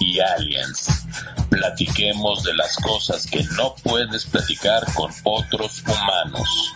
[0.00, 1.06] Y Aliens.
[1.50, 6.74] Platiquemos de las cosas que no puedes platicar con otros humanos.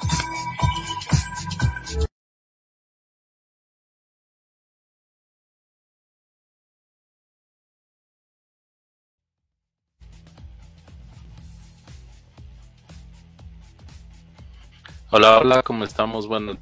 [15.11, 16.27] Hola, hola, ¿cómo estamos?
[16.27, 16.59] Buenas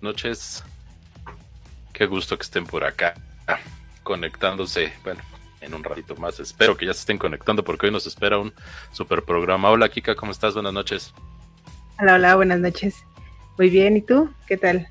[0.00, 0.64] noches.
[1.92, 3.14] Qué gusto que estén por acá
[4.02, 4.92] conectándose.
[5.04, 5.20] Bueno,
[5.62, 6.38] en un ratito más.
[6.40, 8.52] Espero que ya se estén conectando porque hoy nos espera un
[8.92, 9.70] super programa.
[9.70, 10.54] Hola, Kika, ¿cómo estás?
[10.54, 11.14] Buenas noches.
[11.98, 12.96] Hola, hola, buenas noches.
[13.56, 14.30] Muy bien, ¿y tú?
[14.46, 14.88] ¿Qué tal?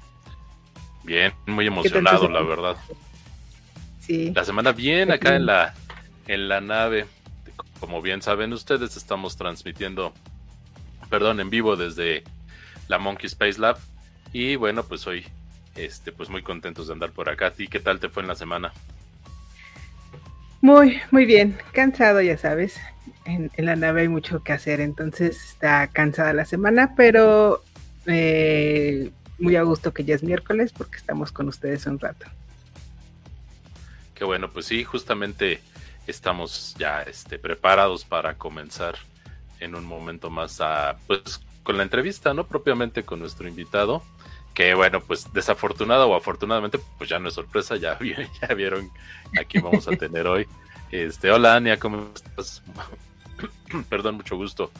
[1.03, 2.77] Bien, muy emocionado, la verdad.
[3.99, 4.31] Sí.
[4.33, 5.73] La semana bien acá en la
[6.27, 7.05] en la nave.
[7.79, 10.13] Como bien saben ustedes, estamos transmitiendo,
[11.09, 12.23] perdón, en vivo desde
[12.87, 13.77] la Monkey Space Lab.
[14.31, 15.25] Y bueno, pues hoy
[15.75, 17.47] este, pues muy contentos de andar por acá.
[17.47, 18.71] ¿A ti qué tal te fue en la semana?
[20.61, 21.57] Muy, muy bien.
[21.73, 22.79] Cansado, ya sabes.
[23.25, 27.63] En, la nave hay mucho que hacer, entonces está cansada la semana, pero
[28.05, 32.25] eh, muy a gusto que ya es miércoles porque estamos con ustedes un rato.
[34.15, 35.61] Qué bueno, pues sí, justamente
[36.07, 38.95] estamos ya este, preparados para comenzar
[39.59, 42.45] en un momento más a, pues con la entrevista, ¿no?
[42.45, 44.03] Propiamente con nuestro invitado
[44.53, 47.97] que bueno, pues desafortunado o afortunadamente, pues ya no es sorpresa, ya,
[48.41, 48.91] ya vieron
[49.39, 50.47] a quién vamos a tener hoy.
[50.91, 52.61] Este, hola Ania, ¿cómo estás?
[53.89, 54.71] Perdón, mucho gusto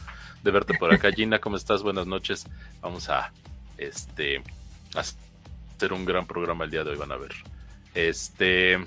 [0.44, 1.12] de verte por acá.
[1.12, 1.83] Gina, ¿cómo estás?
[1.83, 2.45] Buenas noches.
[2.81, 3.31] Vamos a
[3.77, 4.44] este
[4.95, 7.33] hacer un gran programa el día de hoy, van a ver.
[7.94, 8.79] Este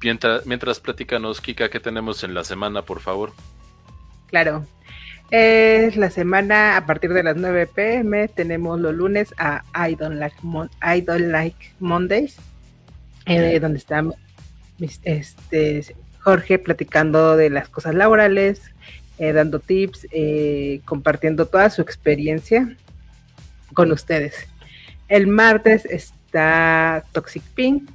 [0.00, 3.32] mientras, mientras platícanos, Kika, ¿qué tenemos en la semana, por favor?
[4.26, 4.66] Claro,
[5.30, 8.28] es la semana a partir de las 9 pm.
[8.28, 10.36] Tenemos los lunes a I Don't Like,
[11.18, 12.36] like Mondays,
[13.26, 14.04] eh, donde está
[15.02, 18.62] este, Jorge platicando de las cosas laborales,
[19.18, 22.76] eh, dando tips, eh, compartiendo toda su experiencia
[23.72, 24.48] con ustedes.
[25.08, 27.90] El martes está Toxic Pink,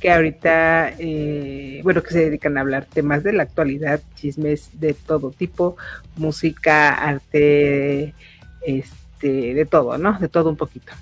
[0.00, 4.94] que ahorita, eh, bueno, que se dedican a hablar temas de la actualidad, chismes de
[4.94, 5.76] todo tipo,
[6.16, 8.14] música, arte,
[8.62, 10.18] este, de todo, ¿no?
[10.18, 10.92] De todo un poquito.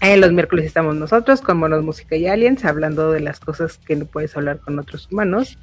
[0.00, 3.96] En los miércoles estamos nosotros con Monos Música y Aliens, hablando de las cosas que
[3.96, 5.58] no puedes hablar con otros humanos,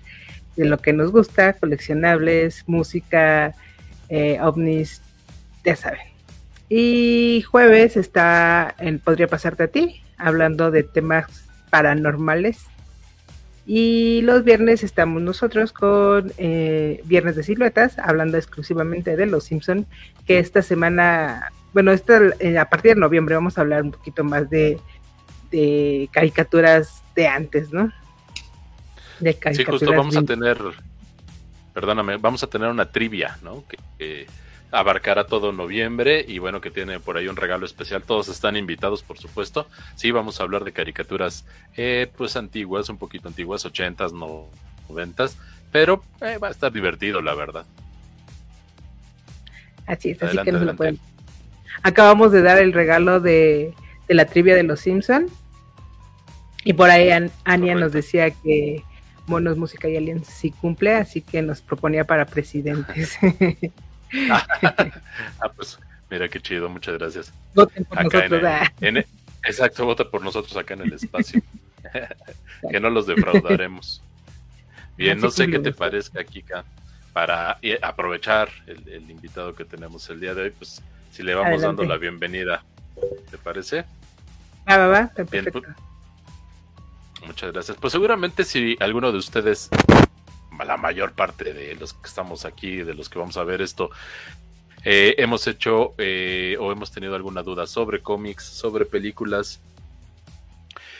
[0.57, 3.55] de lo que nos gusta, coleccionables, música,
[4.09, 5.01] eh, ovnis,
[5.63, 6.01] ya saben.
[6.67, 11.44] Y jueves está en Podría Pasarte a ti, hablando de temas
[11.75, 12.67] paranormales.
[13.67, 19.85] Y los viernes estamos nosotros con eh, Viernes de Siluetas, hablando exclusivamente de Los Simpson,
[20.25, 24.23] que esta semana, bueno, esta, eh, a partir de noviembre vamos a hablar un poquito
[24.23, 24.79] más de,
[25.51, 27.91] de caricaturas de antes, ¿no?
[29.19, 30.57] De caricaturas sí, justo vamos a tener,
[31.73, 33.65] perdóname, vamos a tener una trivia, ¿no?
[33.67, 34.27] que
[34.75, 38.03] abarcará todo noviembre y bueno que tiene por ahí un regalo especial.
[38.03, 39.67] Todos están invitados, por supuesto.
[39.95, 41.45] Sí, vamos a hablar de caricaturas
[41.77, 45.37] eh, pues antiguas, un poquito antiguas, ochentas, noventas,
[45.71, 47.65] pero eh, va a estar divertido, la verdad.
[49.87, 50.99] Así es, así que no lo pueden.
[51.83, 53.73] Acabamos de dar el regalo de,
[54.07, 55.27] la trivia de los Simpson
[56.63, 57.09] y por ahí
[57.43, 58.83] Ania nos decía que
[59.27, 63.17] Monos Música y Aliens sí cumple, así que nos proponía para presidentes.
[64.29, 65.79] ah, pues
[66.09, 67.33] mira qué chido, muchas gracias.
[67.53, 68.43] Voten por nosotros.
[68.43, 68.71] Ah.
[69.43, 71.41] exacto, vota por nosotros acá en el espacio.
[72.69, 74.01] que no los defraudaremos.
[74.97, 76.63] Bien, no sé qué te parezca, Kika,
[77.13, 80.81] para aprovechar el, invitado que tenemos el día de hoy, pues
[81.11, 82.63] si le vamos dando la bienvenida,
[83.29, 83.85] ¿te parece?
[84.65, 85.61] Ah, va, va, perfecto.
[85.61, 85.75] Pues,
[87.27, 87.77] muchas gracias.
[87.79, 89.69] Pues seguramente si alguno de ustedes
[90.63, 93.89] la mayor parte de los que estamos aquí, de los que vamos a ver esto,
[94.83, 99.59] eh, hemos hecho eh, o hemos tenido alguna duda sobre cómics, sobre películas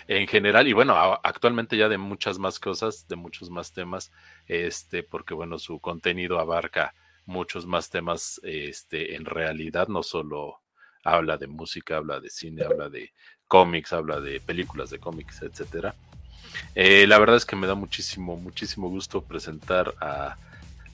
[0.07, 4.12] en general y bueno, actualmente ya de muchas más cosas, de muchos más temas,
[4.48, 6.94] este, porque bueno, su contenido abarca
[7.25, 10.62] muchos más temas, este, en realidad no solo
[11.04, 13.13] habla de música, habla de cine, habla de
[13.48, 15.96] cómics, habla de películas de cómics, etcétera.
[16.75, 20.35] Eh, la verdad es que me da muchísimo, muchísimo gusto presentar a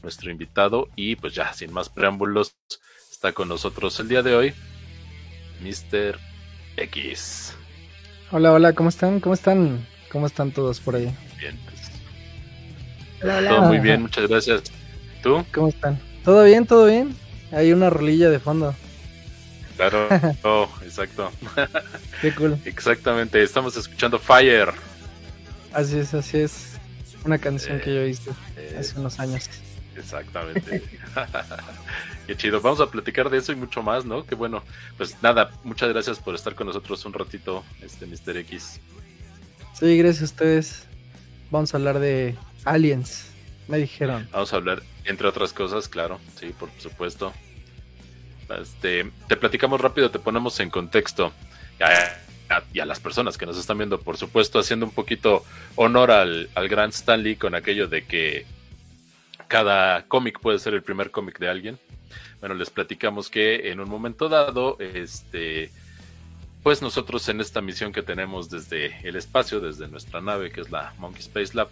[0.04, 2.56] nuestro invitado y pues ya, sin más preámbulos,
[3.12, 4.54] está con nosotros el día de hoy,
[5.62, 6.20] Mr.
[6.78, 7.56] X.
[8.32, 9.20] Hola, hola, ¿cómo están?
[9.20, 9.88] ¿Cómo están?
[10.12, 11.14] ¿Cómo están todos por ahí?
[11.40, 11.92] Bien, pues.
[13.22, 13.50] Hola, hola.
[13.50, 14.64] Todo muy bien, muchas gracias.
[15.22, 15.46] ¿Tú?
[15.54, 16.00] ¿Cómo están?
[16.24, 16.66] ¿Todo bien?
[16.66, 17.16] ¿Todo bien?
[17.52, 18.76] Hay una rolilla de fondo.
[19.76, 20.08] Claro,
[20.44, 21.32] oh, exacto.
[22.22, 22.58] Qué cool.
[22.66, 24.72] Exactamente, estamos escuchando Fire.
[25.74, 26.78] Así es, así es.
[27.24, 29.50] Una canción que yo hice Eh, hace unos años.
[29.96, 30.84] Exactamente.
[32.28, 32.62] Qué chido.
[32.62, 34.26] Vamos a platicar de eso y mucho más, ¿no?
[34.26, 34.64] Qué bueno.
[34.98, 38.38] Pues nada, muchas gracias por estar con nosotros un ratito, este Mr.
[38.38, 38.80] X.
[39.74, 40.84] Sí, gracias a ustedes.
[41.50, 42.36] Vamos a hablar de
[42.66, 43.28] aliens.
[43.68, 44.28] Me dijeron.
[44.32, 47.34] Vamos a hablar, entre otras cosas, claro, sí, por supuesto.
[48.62, 51.32] Este, te platicamos rápido, te ponemos en contexto.
[51.80, 51.84] Y
[52.74, 55.44] y a las personas que nos están viendo, por supuesto, haciendo un poquito
[55.76, 58.46] honor al, al gran Stan Lee con aquello de que
[59.48, 61.80] cada cómic puede ser el primer cómic de alguien.
[62.40, 65.72] Bueno, les platicamos que en un momento dado, este,
[66.64, 70.72] pues nosotros en esta misión que tenemos desde el espacio, desde nuestra nave, que es
[70.72, 71.70] la Monkey Space Lab,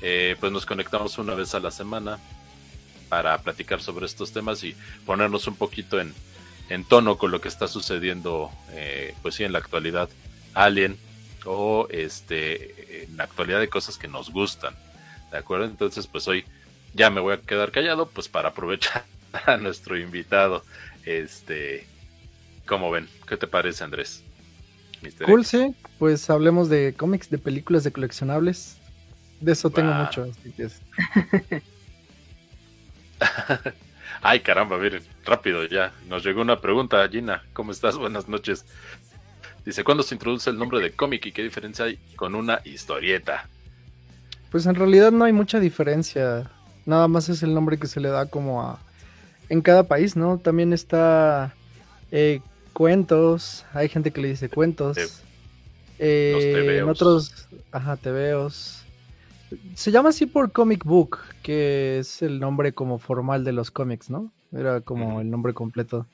[0.00, 2.18] eh, pues nos conectamos una vez a la semana
[3.08, 6.12] para platicar sobre estos temas y ponernos un poquito en,
[6.68, 10.08] en tono con lo que está sucediendo, eh, pues sí, en la actualidad,
[10.54, 10.96] Alien,
[11.44, 14.74] o este, en la actualidad de cosas que nos gustan,
[15.30, 15.66] ¿de acuerdo?
[15.66, 16.44] Entonces, pues hoy
[16.94, 19.04] ya me voy a quedar callado, pues para aprovechar
[19.46, 20.64] a nuestro invitado,
[21.04, 21.86] este,
[22.66, 23.08] ¿cómo ven?
[23.28, 24.22] ¿Qué te parece, Andrés?
[25.26, 25.74] Cool, sí.
[25.98, 28.78] Pues hablemos de cómics, de películas, de coleccionables.
[29.40, 30.22] De eso tengo mucho.
[30.30, 30.80] Así que es-
[34.26, 35.92] Ay, caramba, miren, rápido ya.
[36.08, 37.42] Nos llegó una pregunta, Gina.
[37.52, 37.98] ¿Cómo estás?
[37.98, 38.64] Buenas noches.
[39.66, 43.46] Dice, ¿cuándo se introduce el nombre de cómic y qué diferencia hay con una historieta?
[44.50, 46.50] Pues en realidad no hay mucha diferencia.
[46.86, 48.78] Nada más es el nombre que se le da como a...
[49.50, 50.38] En cada país, ¿no?
[50.38, 51.54] También está
[52.10, 52.40] eh,
[52.72, 53.66] cuentos.
[53.74, 54.96] Hay gente que le dice cuentos.
[55.98, 57.46] Eh, los en otros...
[57.72, 58.86] Ajá, tebeos.
[59.74, 64.10] Se llama así por comic book, que es el nombre como formal de los cómics,
[64.10, 64.32] ¿no?
[64.52, 66.06] Era como el nombre completo.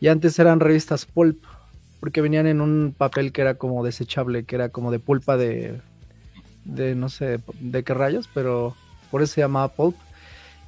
[0.00, 1.42] Y antes eran revistas pulp,
[2.00, 5.80] porque venían en un papel que era como desechable, que era como de pulpa de,
[6.64, 8.74] de no sé de qué rayos, pero
[9.10, 9.96] por eso se llamaba pulp.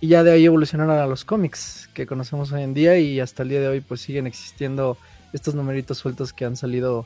[0.00, 3.42] Y ya de ahí evolucionaron a los cómics que conocemos hoy en día y hasta
[3.42, 4.96] el día de hoy pues siguen existiendo
[5.32, 7.04] estos numeritos sueltos que han salido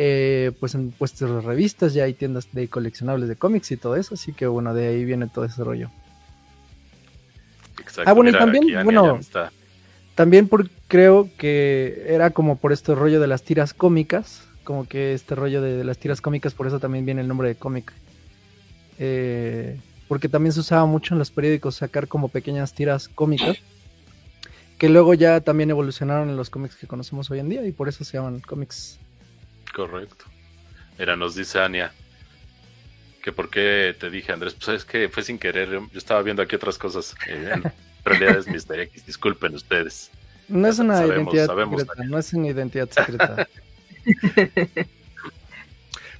[0.00, 3.96] eh, pues en puestos de revistas, ya hay tiendas de coleccionables de cómics y todo
[3.96, 5.90] eso, así que bueno, de ahí viene todo ese rollo.
[7.80, 9.18] Exacto, Ah, bueno, y también, bueno,
[10.14, 15.14] También por, creo que era como por este rollo de las tiras cómicas, como que
[15.14, 17.92] este rollo de, de las tiras cómicas, por eso también viene el nombre de cómic.
[19.00, 23.56] Eh, porque también se usaba mucho en los periódicos sacar como pequeñas tiras cómicas,
[24.78, 27.88] que luego ya también evolucionaron en los cómics que conocemos hoy en día y por
[27.88, 29.00] eso se llaman cómics.
[29.74, 30.24] Correcto.
[30.98, 31.92] Mira, nos dice Ania
[33.22, 35.68] que por qué te dije, Andrés, pues es que fue sin querer.
[35.70, 37.14] Yo estaba viendo aquí otras cosas.
[37.28, 37.72] eh, en
[38.04, 38.80] realidad es Mr.
[38.80, 40.10] X, disculpen ustedes.
[40.48, 43.48] No es una Sabemos, identidad sabemos, secreta, no es una identidad secreta.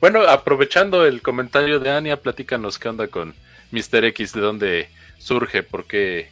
[0.00, 3.34] Bueno, aprovechando el comentario de Ania, platícanos qué onda con
[3.72, 4.04] Mr.
[4.04, 4.88] X, de dónde
[5.18, 6.30] surge, por qué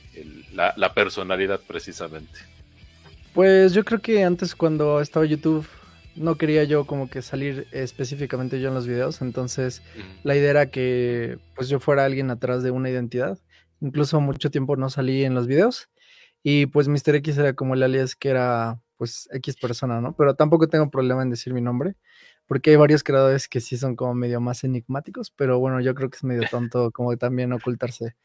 [0.55, 2.39] la personalidad precisamente.
[3.35, 5.67] Pues yo creo que antes cuando estaba YouTube
[6.17, 9.83] no quería yo como que salir específicamente yo en los videos, entonces
[10.23, 13.39] la idea era que pues yo fuera alguien atrás de una identidad.
[13.81, 15.91] Incluso mucho tiempo no salí en los videos
[16.43, 17.17] y pues Mr.
[17.17, 20.15] X era como el alias que era pues X persona, ¿no?
[20.17, 21.97] Pero tampoco tengo problema en decir mi nombre
[22.47, 26.11] porque hay varios creadores que sí son como medio más enigmáticos, pero bueno, yo creo
[26.11, 28.17] que es medio tonto como también ocultarse.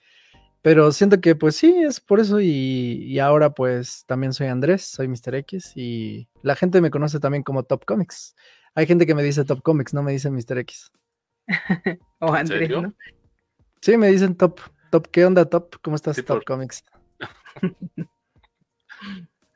[0.64, 4.84] Pero siento que pues sí, es por eso y, y ahora pues también soy Andrés,
[4.86, 5.36] soy Mr.
[5.36, 8.36] X y la gente me conoce también como Top Comics.
[8.76, 10.60] Hay gente que me dice Top Comics, no me dice Mr.
[10.60, 10.92] X.
[12.20, 12.70] O Andrés?
[12.70, 12.94] ¿no?
[13.82, 14.60] Sí, me dicen Top.
[14.92, 15.78] Top, ¿qué onda Top?
[15.82, 16.84] ¿Cómo estás Sí, Top por- Comics?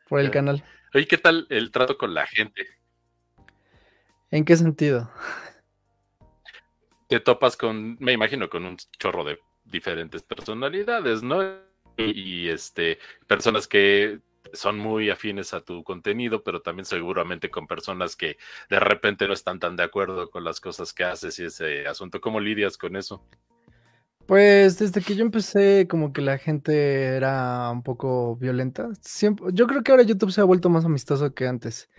[0.09, 0.63] por el canal.
[0.93, 2.65] Oye, ¿qué tal el trato con la gente?
[4.31, 5.11] ¿En qué sentido?
[7.07, 11.43] Te topas con, me imagino, con un chorro de diferentes personalidades, ¿no?
[11.97, 14.19] Y, y, este, personas que
[14.53, 18.37] son muy afines a tu contenido, pero también seguramente con personas que
[18.69, 22.21] de repente no están tan de acuerdo con las cosas que haces y ese asunto.
[22.21, 23.23] ¿Cómo lidias con eso?
[24.25, 28.89] Pues desde que yo empecé, como que la gente era un poco violenta.
[29.01, 31.89] Siempre, yo creo que ahora YouTube se ha vuelto más amistoso que antes.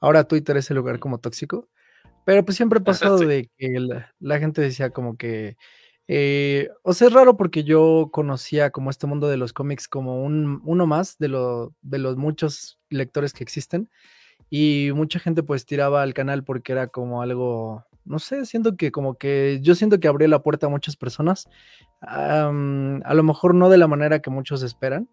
[0.00, 1.68] Ahora Twitter es el lugar como tóxico.
[2.24, 3.68] Pero pues siempre ha pasado de que
[4.18, 5.56] la, gente decía como que,
[6.10, 10.24] eh, o sea, es raro porque yo conocía como este mundo de los cómics como
[10.24, 13.90] un, uno más de, lo, de los muchos lectores que existen
[14.48, 18.90] y mucha gente pues tiraba al canal porque era como algo, no sé, siento que
[18.90, 21.46] como que yo siento que abrió la puerta a muchas personas,
[22.00, 25.10] a lo mejor no de la manera que muchos esperan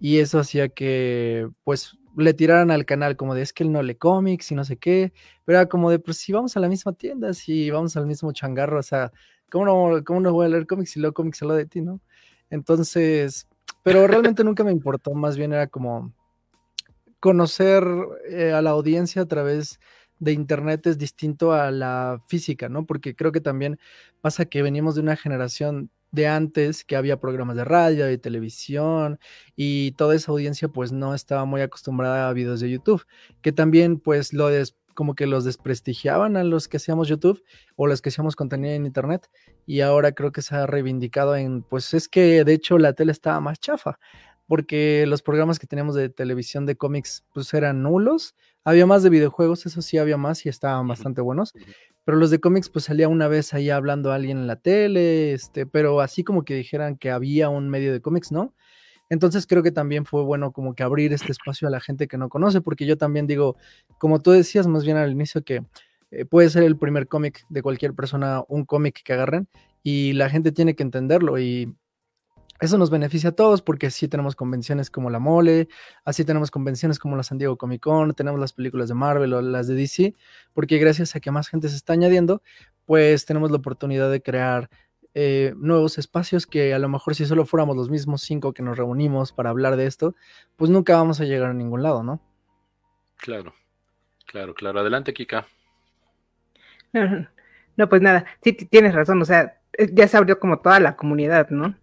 [0.00, 3.82] y eso hacía que pues le tiraran al canal como de es que él no
[3.82, 5.12] lee cómics y no sé qué,
[5.44, 8.32] pero era como de pues si vamos a la misma tienda, si vamos al mismo
[8.32, 9.12] changarro, o sea,
[9.50, 12.00] ¿cómo no, cómo no voy a leer cómics si leo cómics solo de ti, no?
[12.50, 13.48] Entonces,
[13.82, 16.12] pero realmente nunca me importó, más bien era como
[17.20, 17.84] conocer
[18.28, 19.80] eh, a la audiencia a través
[20.18, 22.86] de internet es distinto a la física, ¿no?
[22.86, 23.78] Porque creo que también
[24.20, 29.18] pasa que venimos de una generación de antes que había programas de radio y televisión
[29.56, 33.04] y toda esa audiencia pues no estaba muy acostumbrada a videos de YouTube,
[33.42, 37.42] que también pues lo des, como que los desprestigiaban a los que hacíamos YouTube
[37.76, 39.28] o los que hacíamos contenido en internet
[39.66, 43.12] y ahora creo que se ha reivindicado en pues es que de hecho la tele
[43.12, 43.98] estaba más chafa
[44.46, 49.10] porque los programas que teníamos de televisión de cómics pues eran nulos, había más de
[49.10, 51.54] videojuegos, eso sí había más y estaban bastante buenos,
[52.04, 55.32] pero los de cómics pues salía una vez ahí hablando a alguien en la tele,
[55.32, 58.54] este, pero así como que dijeran que había un medio de cómics, ¿no?
[59.10, 62.18] Entonces creo que también fue bueno como que abrir este espacio a la gente que
[62.18, 63.56] no conoce, porque yo también digo,
[63.98, 65.62] como tú decías más bien al inicio, que
[66.10, 69.48] eh, puede ser el primer cómic de cualquier persona, un cómic que agarren,
[69.82, 71.74] y la gente tiene que entenderlo y
[72.60, 75.68] eso nos beneficia a todos porque así tenemos convenciones como la Mole,
[76.04, 79.42] así tenemos convenciones como la San Diego Comic Con, tenemos las películas de Marvel o
[79.42, 80.14] las de DC,
[80.52, 82.42] porque gracias a que más gente se está añadiendo,
[82.86, 84.70] pues tenemos la oportunidad de crear
[85.14, 88.76] eh, nuevos espacios que a lo mejor si solo fuéramos los mismos cinco que nos
[88.76, 90.14] reunimos para hablar de esto,
[90.56, 92.20] pues nunca vamos a llegar a ningún lado, ¿no?
[93.16, 93.54] Claro,
[94.26, 94.80] claro, claro.
[94.80, 95.46] Adelante, Kika.
[97.76, 100.94] No, pues nada, sí tienes razón, o sea, eh, ya se abrió como toda la
[100.94, 101.74] comunidad, ¿no?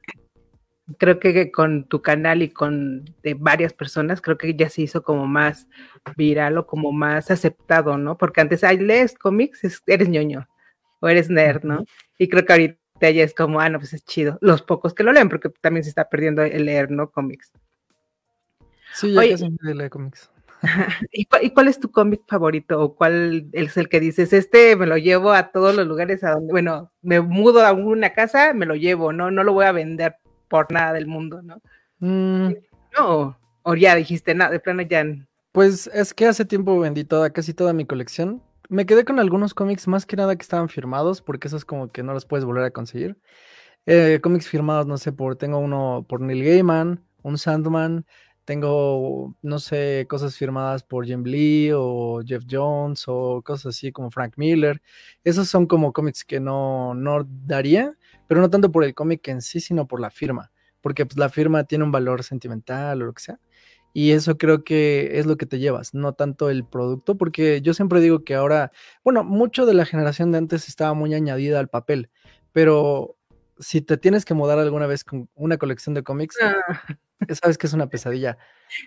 [0.98, 5.04] creo que con tu canal y con de varias personas, creo que ya se hizo
[5.04, 5.68] como más
[6.16, 8.18] viral o como más aceptado, ¿no?
[8.18, 10.48] Porque antes, ay, lees cómics, eres ñoño
[11.00, 11.86] o eres nerd, ¿no?
[12.18, 14.38] Y creo que ahorita ya es como, ah, no, pues es chido.
[14.42, 17.10] Los pocos que lo leen, porque también se está perdiendo el leer, ¿no?
[17.10, 17.52] Cómics.
[18.94, 20.30] Sí, ya casi nadie lee cómics.
[21.12, 24.98] ¿Y cuál, es tu cómic favorito o cuál es el que dices, este me lo
[24.98, 28.76] llevo a todos los lugares a donde, bueno, me mudo a una casa, me lo
[28.76, 30.18] llevo, no, no lo voy a vender
[30.48, 31.62] por nada del mundo, ¿no?
[32.00, 32.54] Mm.
[32.98, 35.06] No, o ya dijiste, nada, de plano ya.
[35.52, 38.44] Pues es que hace tiempo vendí toda, casi toda mi colección.
[38.72, 42.04] Me quedé con algunos cómics más que nada que estaban firmados, porque esos como que
[42.04, 43.18] no los puedes volver a conseguir.
[43.86, 48.06] Eh, cómics firmados, no sé, por tengo uno por Neil Gaiman, un Sandman,
[48.46, 54.10] tengo, no sé, cosas firmadas por Jim Lee o Jeff Jones o cosas así como
[54.10, 54.82] Frank Miller.
[55.26, 57.98] Esos son como cómics que no, no daría,
[58.28, 60.50] pero no tanto por el cómic en sí, sino por la firma,
[60.80, 63.40] porque pues, la firma tiene un valor sentimental o lo que sea.
[63.94, 67.74] Y eso creo que es lo que te llevas, no tanto el producto, porque yo
[67.74, 68.72] siempre digo que ahora,
[69.04, 72.10] bueno, mucho de la generación de antes estaba muy añadida al papel,
[72.54, 73.18] pero
[73.60, 76.56] si te tienes que mudar alguna vez con una colección de cómics, ah.
[77.42, 78.38] sabes que es una pesadilla.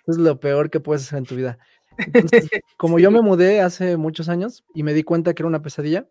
[0.07, 1.59] Es lo peor que puedes hacer en tu vida.
[1.99, 5.63] Entonces, como yo me mudé hace muchos años y me di cuenta que era una
[5.63, 6.09] pesadilla,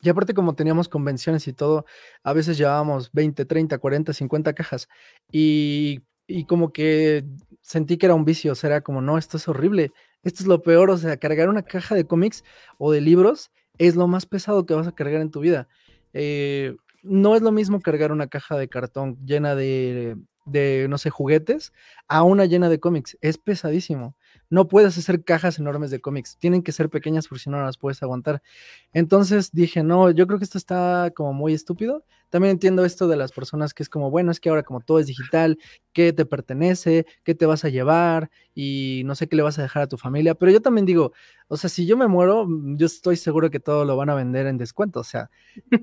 [0.00, 1.84] y aparte como teníamos convenciones y todo,
[2.22, 4.88] a veces llevábamos 20, 30, 40, 50 cajas
[5.32, 7.24] y, y como que
[7.68, 10.46] sentí que era un vicio, o sea, era como, no, esto es horrible, esto es
[10.46, 12.42] lo peor, o sea, cargar una caja de cómics
[12.78, 15.68] o de libros es lo más pesado que vas a cargar en tu vida.
[16.14, 21.10] Eh, no es lo mismo cargar una caja de cartón llena de, de, no sé,
[21.10, 21.74] juguetes
[22.08, 24.16] a una llena de cómics, es pesadísimo
[24.50, 27.64] no puedes hacer cajas enormes de cómics, tienen que ser pequeñas porque si no, no
[27.64, 28.42] las puedes aguantar.
[28.92, 32.04] Entonces dije, no, yo creo que esto está como muy estúpido.
[32.30, 34.98] También entiendo esto de las personas que es como, bueno, es que ahora como todo
[34.98, 35.58] es digital,
[35.94, 37.06] ¿qué te pertenece?
[37.24, 38.30] ¿Qué te vas a llevar?
[38.54, 40.34] Y no sé qué le vas a dejar a tu familia.
[40.34, 41.12] Pero yo también digo,
[41.48, 42.46] o sea, si yo me muero,
[42.76, 45.00] yo estoy seguro que todo lo van a vender en descuento.
[45.00, 45.30] O sea,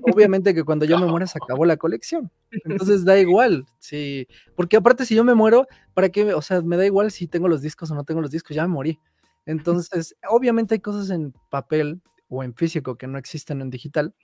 [0.02, 2.30] obviamente que cuando yo me muera se acabó la colección.
[2.64, 4.28] Entonces da igual, sí.
[4.54, 5.66] Porque aparte si yo me muero,
[5.96, 6.34] ¿para qué?
[6.34, 8.62] O sea, me da igual si tengo los discos o no tengo los discos, ya
[8.68, 9.00] me morí.
[9.46, 14.14] Entonces, obviamente hay cosas en papel o en físico que no existen en digital,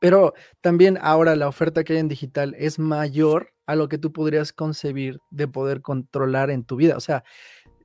[0.00, 4.12] pero también ahora la oferta que hay en digital es mayor a lo que tú
[4.12, 6.96] podrías concebir de poder controlar en tu vida.
[6.96, 7.22] O sea,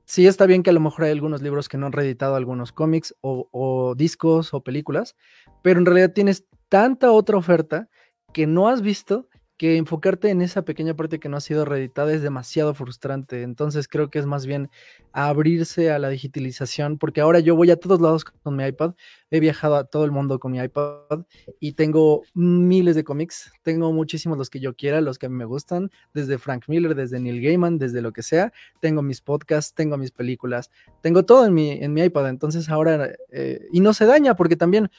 [0.04, 2.72] sí está bien que a lo mejor hay algunos libros que no han reeditado algunos
[2.72, 5.14] cómics o, o discos o películas,
[5.62, 7.88] pero en realidad tienes tanta otra oferta
[8.32, 12.12] que no has visto que enfocarte en esa pequeña parte que no ha sido reeditada
[12.12, 13.42] es demasiado frustrante.
[13.42, 14.68] Entonces creo que es más bien
[15.12, 18.94] abrirse a la digitalización, porque ahora yo voy a todos lados con mi iPad,
[19.30, 21.24] he viajado a todo el mundo con mi iPad
[21.58, 25.36] y tengo miles de cómics, tengo muchísimos los que yo quiera, los que a mí
[25.36, 29.74] me gustan, desde Frank Miller, desde Neil Gaiman, desde lo que sea, tengo mis podcasts,
[29.74, 33.94] tengo mis películas, tengo todo en mi, en mi iPad, entonces ahora, eh, y no
[33.94, 34.90] se daña, porque también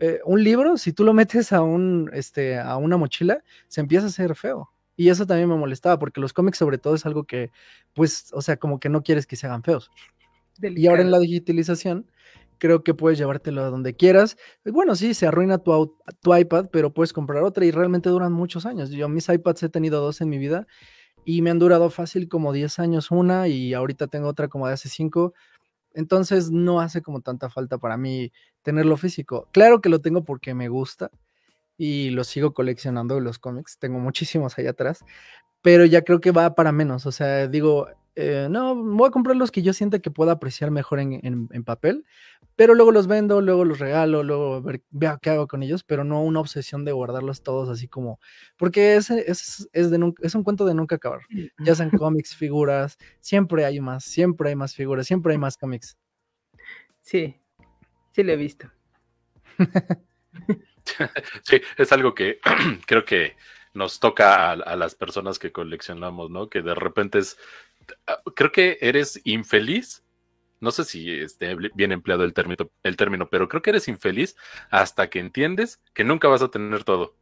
[0.00, 4.06] eh, un libro, si tú lo metes a, un, este, a una mochila, se empieza
[4.06, 4.70] a hacer feo.
[4.96, 7.50] Y eso también me molestaba, porque los cómics sobre todo es algo que,
[7.94, 9.90] pues, o sea, como que no quieres que se hagan feos.
[10.62, 12.10] Y ahora en la digitalización,
[12.58, 14.36] creo que puedes llevártelo a donde quieras.
[14.64, 18.66] Bueno, sí, se arruina tu, tu iPad, pero puedes comprar otra y realmente duran muchos
[18.66, 18.90] años.
[18.90, 20.66] Yo mis iPads he tenido dos en mi vida
[21.24, 24.74] y me han durado fácil como 10 años una y ahorita tengo otra como de
[24.74, 25.34] hace 5
[25.94, 29.48] entonces no hace como tanta falta para mí tenerlo físico.
[29.52, 31.10] Claro que lo tengo porque me gusta
[31.76, 33.78] y lo sigo coleccionando los cómics.
[33.78, 35.04] Tengo muchísimos allá atrás,
[35.62, 37.06] pero ya creo que va para menos.
[37.06, 40.70] O sea, digo, eh, no, voy a comprar los que yo sienta que pueda apreciar
[40.70, 42.04] mejor en, papel,
[42.56, 46.22] pero luego los vendo, luego los regalo, luego veo qué hago con ellos, pero no
[46.22, 48.18] una obsesión de guardarlos todos así como,
[48.56, 51.20] porque es, es, es, de es un cuento de nunca acabar,
[51.58, 55.96] ya sean cómics, figuras, siempre hay más, siempre hay más figuras, siempre hay más cómics.
[57.00, 57.40] Sí,
[58.12, 58.70] sí lo he visto.
[61.42, 62.40] sí, es algo que
[62.86, 63.36] creo que
[63.72, 66.48] nos toca a, a, las personas que coleccionamos, ¿no?
[66.48, 67.38] Que de repente es
[68.34, 70.04] creo que eres infeliz.
[70.60, 74.36] No sé si esté bien empleado el término, el término, pero creo que eres infeliz
[74.70, 77.16] hasta que entiendes que nunca vas a tener todo.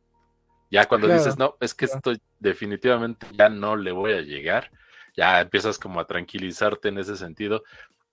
[0.71, 4.71] Ya cuando dices, no, es que esto definitivamente ya no le voy a llegar,
[5.17, 7.63] ya empiezas como a tranquilizarte en ese sentido.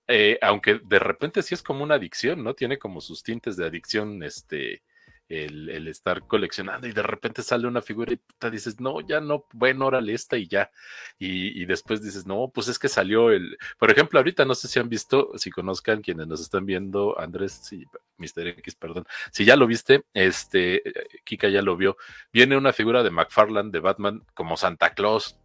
[0.08, 2.54] Eh, aunque de repente sí es como una adicción, ¿no?
[2.54, 4.82] Tiene como sus tintes de adicción, este,
[5.28, 9.46] el, estar coleccionando y de repente sale una figura y te dices, no, ya no,
[9.52, 10.70] bueno, órale esta y ya.
[11.18, 14.78] Y, después dices, no, pues es que salió el, por ejemplo, ahorita no sé si
[14.78, 17.84] han visto, si conozcan quienes nos están viendo, Andrés, sí,
[18.18, 18.48] Mr.
[18.58, 20.82] X, perdón, si ya lo viste, este,
[21.24, 21.96] Kika ya lo vio,
[22.32, 25.38] viene una figura de McFarland de Batman como Santa Claus.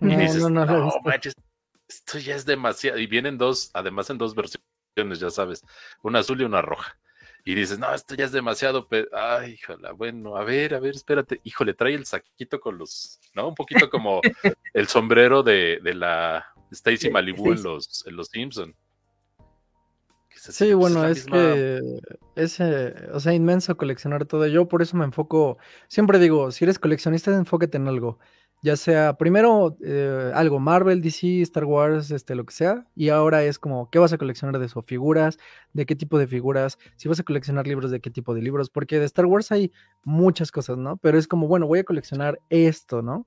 [0.00, 1.34] Y dices, no, no, manches,
[1.88, 2.98] esto ya es demasiado.
[2.98, 5.64] Y vienen dos, además en dos versiones, ya sabes,
[6.02, 6.98] una azul y una roja
[7.44, 10.94] y dices, no, esto ya es demasiado, pero, ay, híjole, bueno, a ver, a ver,
[10.94, 13.48] espérate, híjole, trae el saquito con los, ¿no?
[13.48, 14.20] Un poquito como
[14.72, 18.74] el sombrero de, de la Stacy Malibu en los, en los Simpson.
[20.34, 21.80] Sí, bueno, es que
[22.34, 24.46] es, o sea, inmenso coleccionar todo.
[24.48, 28.18] Yo por eso me enfoco, siempre digo, si eres coleccionista, enfócate en algo
[28.62, 33.42] ya sea primero eh, algo Marvel, DC, Star Wars, este, lo que sea, y ahora
[33.44, 34.82] es como, ¿qué vas a coleccionar de eso?
[34.82, 35.38] Figuras,
[35.72, 38.70] de qué tipo de figuras, si vas a coleccionar libros, de qué tipo de libros,
[38.70, 39.72] porque de Star Wars hay
[40.04, 40.96] muchas cosas, ¿no?
[40.98, 43.26] Pero es como, bueno, voy a coleccionar esto, ¿no?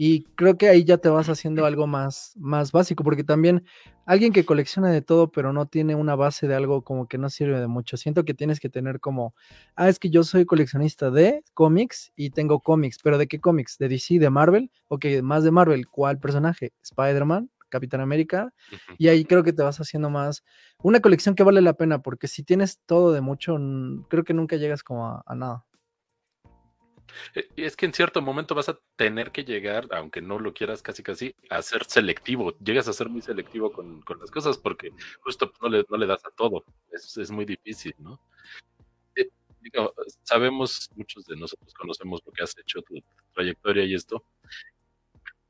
[0.00, 3.64] Y creo que ahí ya te vas haciendo algo más, más básico, porque también
[4.06, 7.28] alguien que colecciona de todo, pero no tiene una base de algo como que no
[7.28, 7.96] sirve de mucho.
[7.96, 9.34] Siento que tienes que tener como,
[9.74, 13.76] ah, es que yo soy coleccionista de cómics y tengo cómics, pero ¿de qué cómics?
[13.76, 14.70] ¿De DC, de Marvel?
[14.86, 16.72] Ok, más de Marvel, ¿cuál personaje?
[16.80, 18.54] Spider-Man, Capitán América,
[18.98, 20.44] y ahí creo que te vas haciendo más
[20.80, 23.58] una colección que vale la pena, porque si tienes todo de mucho,
[24.08, 25.64] creo que nunca llegas como a nada.
[27.34, 30.82] Eh, es que en cierto momento vas a tener que llegar, aunque no lo quieras
[30.82, 32.56] casi casi, a ser selectivo.
[32.58, 36.24] Llegas a ser muy selectivo con, las cosas porque justo no le, no le das
[36.24, 36.64] a todo.
[36.92, 38.20] Es, es muy difícil, ¿no?
[39.16, 39.28] Eh,
[40.22, 43.02] sabemos, muchos de nosotros conocemos lo que has hecho, tu
[43.34, 44.24] trayectoria y esto.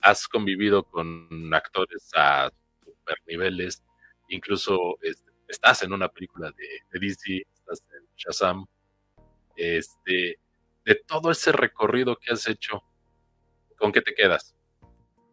[0.00, 2.50] Has convivido con actores a
[2.84, 3.82] super niveles,
[4.28, 8.66] incluso este, estás en una película de, de DC, estás en Shazam.
[9.56, 10.38] Este,
[10.88, 12.82] de todo ese recorrido que has hecho,
[13.76, 14.56] ¿con qué te quedas?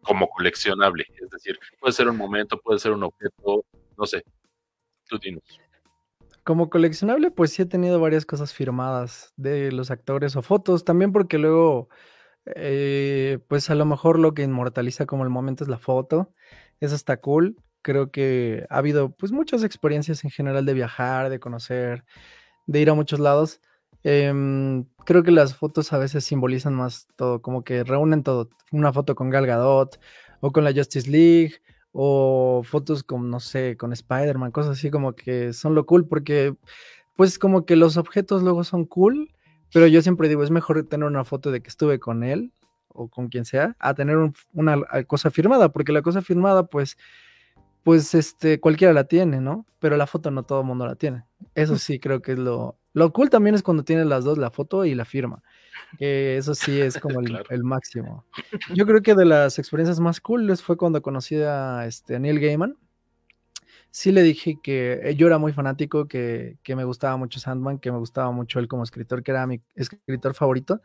[0.02, 3.64] Como coleccionable, es decir, puede ser un momento, puede ser un objeto,
[3.96, 4.22] no sé,
[5.08, 5.42] tú dinos.
[6.44, 11.10] Como coleccionable, pues sí he tenido varias cosas firmadas de los actores o fotos, también
[11.10, 11.88] porque luego,
[12.54, 16.34] eh, pues a lo mejor lo que inmortaliza como el momento es la foto,
[16.80, 17.56] eso está cool.
[17.80, 22.04] Creo que ha habido pues muchas experiencias en general de viajar, de conocer,
[22.66, 23.62] de ir a muchos lados.
[24.08, 28.50] Em, creo que las fotos a veces simbolizan más todo, como que reúnen todo.
[28.70, 29.98] Una foto con Gal Gadot
[30.40, 31.54] o con la Justice League
[31.90, 36.54] o fotos con, no sé, con Spider-Man, cosas así como que son lo cool porque
[37.16, 39.34] pues como que los objetos luego son cool,
[39.72, 42.52] pero yo siempre digo, es mejor tener una foto de que estuve con él
[42.88, 44.18] o con quien sea, a tener
[44.52, 46.96] una cosa firmada, porque la cosa firmada pues
[47.82, 49.66] pues este cualquiera la tiene, ¿no?
[49.80, 51.24] Pero la foto no todo el mundo la tiene.
[51.56, 54.50] Eso sí creo que es lo, Lo cool también es cuando tienes las dos, la
[54.50, 55.42] foto y la firma.
[55.98, 58.24] Que eso sí es como el, máximo.
[58.74, 62.78] Yo creo que de las experiencias más cool fue cuando conocí a, este, Neil Gaiman.
[63.90, 67.92] Sí le dije que eh, yo era muy fanático, que, me gustaba mucho Sandman, que
[67.92, 70.80] me gustaba mucho él como escritor, que era mi escritor favorito.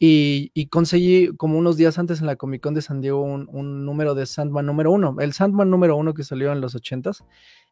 [0.00, 4.16] Y, conseguí, como unos días antes en la Comic Con de San Diego, un, número
[4.16, 5.14] de Sandman número uno.
[5.20, 7.24] El Sandman número uno que salió en los ochentas,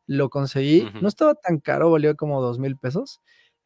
[0.06, 0.88] lo conseguí.
[1.02, 3.20] No estaba tan caro, valió como dos mil pesos,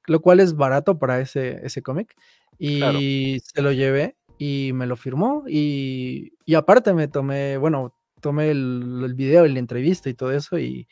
[0.08, 2.14] lo cual es barato para ese, ese cómic.
[2.58, 5.44] Y se lo llevé y me lo firmó.
[5.46, 10.58] Y, aparte me tomé, bueno, tomé el, el, video y la entrevista y todo eso.
[10.58, 10.88] Y,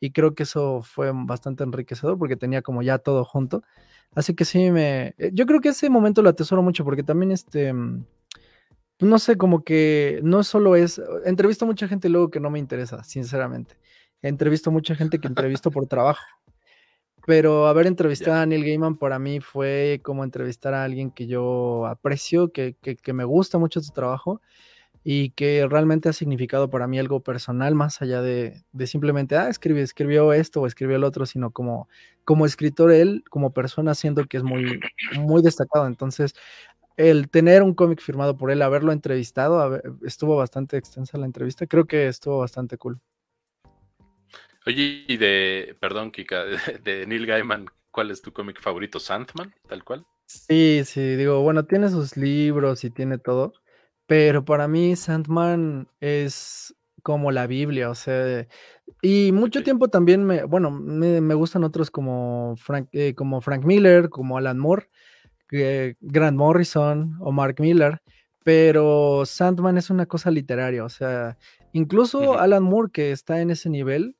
[0.00, 3.62] y creo que eso fue bastante enriquecedor porque tenía como ya todo junto.
[4.14, 5.14] Así que sí, me.
[5.18, 7.72] Eh, yo creo que ese momento lo atesoro mucho porque también este.
[7.72, 8.04] Mm,
[9.00, 11.00] no sé, como que no solo es.
[11.24, 13.76] Entrevisto a mucha gente luego que no me interesa, sinceramente.
[14.22, 16.22] Entrevisto a mucha gente que entrevisto por trabajo.
[17.26, 21.86] Pero haber entrevistado a Neil Gaiman para mí fue como entrevistar a alguien que yo
[21.86, 24.40] aprecio, que, que, que me gusta mucho su trabajo
[25.04, 29.82] y que realmente ha significado para mí algo personal más allá de, simplemente, ah, escribió,
[29.82, 31.88] escribió esto o escribió el otro, sino como,
[32.24, 34.80] como escritor él, como persona, siento que es muy,
[35.18, 35.86] muy destacado.
[35.86, 36.34] Entonces,
[36.96, 41.86] el tener un cómic firmado por él, haberlo entrevistado, estuvo bastante extensa la entrevista, creo
[41.86, 43.00] que estuvo bastante cool.
[44.66, 46.44] Oye, y de, perdón, Kika,
[46.84, 49.00] de, Neil Gaiman, ¿cuál es tu cómic favorito?
[49.00, 50.06] ¿Sandman, tal cual?
[50.26, 53.52] Sí, sí, digo, bueno, tiene sus libros y tiene todo,
[54.06, 58.46] pero para mí Sandman es como la Biblia, o sea,
[59.02, 64.08] y mucho tiempo también me, bueno, me, gustan otros como Frank, eh, como Frank Miller,
[64.08, 64.88] como Alan Moore,
[65.50, 68.00] Grant Morrison o Mark Miller,
[68.44, 71.36] pero Sandman es una cosa literaria, o sea,
[71.72, 74.16] incluso Alan Moore que está en ese nivel,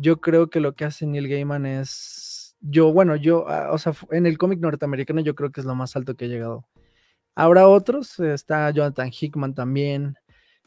[0.00, 3.92] yo creo que lo que hace Neil Gaiman es, yo, bueno, yo, ah, o sea,
[4.10, 6.66] en el cómic norteamericano yo creo que es lo más alto que he llegado.
[7.34, 10.16] Habrá otros, está Jonathan Hickman también,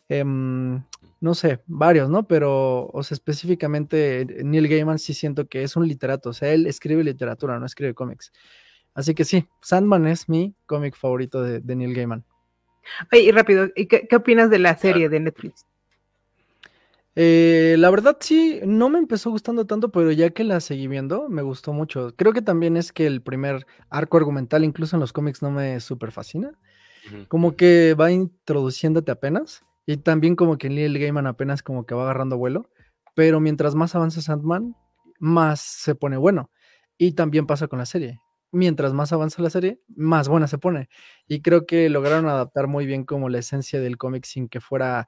[0.10, 0.84] em,
[1.20, 2.28] no sé, varios, ¿no?
[2.28, 6.68] Pero, o sea, específicamente Neil Gaiman sí siento que es un literato, o sea, él
[6.68, 8.32] escribe literatura, no escribe cómics.
[8.94, 12.24] Así que sí, Sandman es mi cómic favorito de, Neil Gaiman.
[13.12, 15.66] Oye, y rápido, ¿y qué, opinas de la serie de Netflix?
[17.16, 21.30] Eh, la verdad sí, no me empezó gustando tanto, pero ya que la seguí viendo,
[21.30, 22.16] me gustó mucho.
[22.16, 25.80] Creo que también es que el primer arco argumental, incluso en los cómics, no me
[25.80, 26.58] súper fascina.
[27.28, 29.64] Como que va introduciéndote apenas.
[29.86, 32.70] Y también como que Neil Gaiman apenas como que va agarrando vuelo.
[33.16, 34.76] Pero mientras más avanza Sandman,
[35.20, 36.50] más se pone bueno.
[36.98, 38.20] Y también pasa con la serie.
[38.52, 40.88] Mientras más avanza la serie, más buena se pone.
[41.28, 45.08] Y creo que lograron adaptar muy bien como la esencia del cómic sin que fuera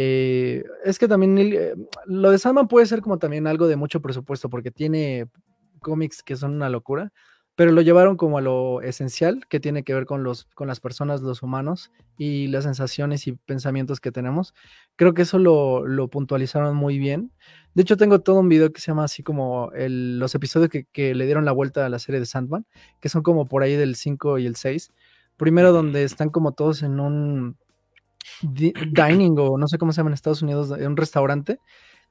[0.00, 1.74] eh, es que también eh,
[2.06, 5.26] lo de Sandman puede ser como también algo de mucho presupuesto porque tiene
[5.80, 7.12] cómics que son una locura,
[7.56, 10.78] pero lo llevaron como a lo esencial que tiene que ver con, los, con las
[10.78, 14.54] personas, los humanos y las sensaciones y pensamientos que tenemos.
[14.94, 17.32] Creo que eso lo, puntualizaron muy bien.
[17.74, 21.12] De hecho, tengo todo un video que se llama así como los episodios que, que,
[21.12, 22.66] le dieron la vuelta a la serie de Sandman,
[23.00, 24.92] que son como por ahí del 5 y el 6.
[25.36, 27.56] Primero donde están como todos en un
[28.42, 31.60] dining o no sé cómo se llama en Estados Unidos, un restaurante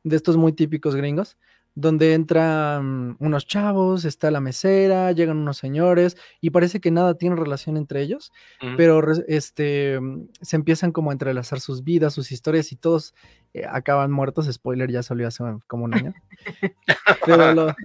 [0.04, 1.38] de estos muy típicos gringos,
[1.76, 7.36] donde entran unos chavos, está la mesera, llegan unos señores y parece que nada tiene
[7.36, 8.32] relación entre ellos,
[8.78, 10.00] pero este
[10.41, 13.13] se empiezan como a entrelazar sus vidas, sus historias y todos
[13.54, 14.52] eh, acaban muertos.
[14.52, 16.15] Spoiler, ya salió hace como un año.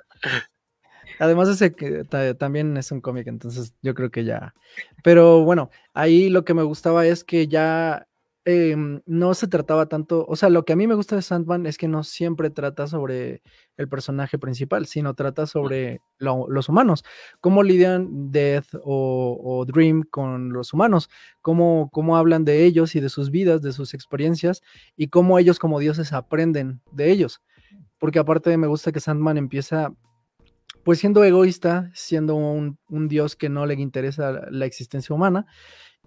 [1.18, 2.04] Además, ese que
[2.38, 4.54] también es un cómic, entonces yo creo que ya.
[5.04, 8.08] Pero bueno, ahí lo que me gustaba es que ya
[8.44, 11.64] Em, no se trataba tanto, o sea, lo que a mí me gusta de Sandman
[11.64, 13.40] es que no siempre trata sobre
[13.76, 17.04] el personaje principal, sino trata sobre los humanos,
[17.40, 21.08] cómo lidian Death o, Dream con los humanos,
[21.40, 24.62] cómo, cómo hablan de ellos y de sus vidas, de sus experiencias,
[24.96, 27.42] y cómo ellos como dioses aprenden de ellos.
[27.98, 29.94] Porque aparte me gusta que Sandman empieza
[30.82, 35.46] pues siendo egoísta, siendo un, un dios que no le interesa la existencia humana,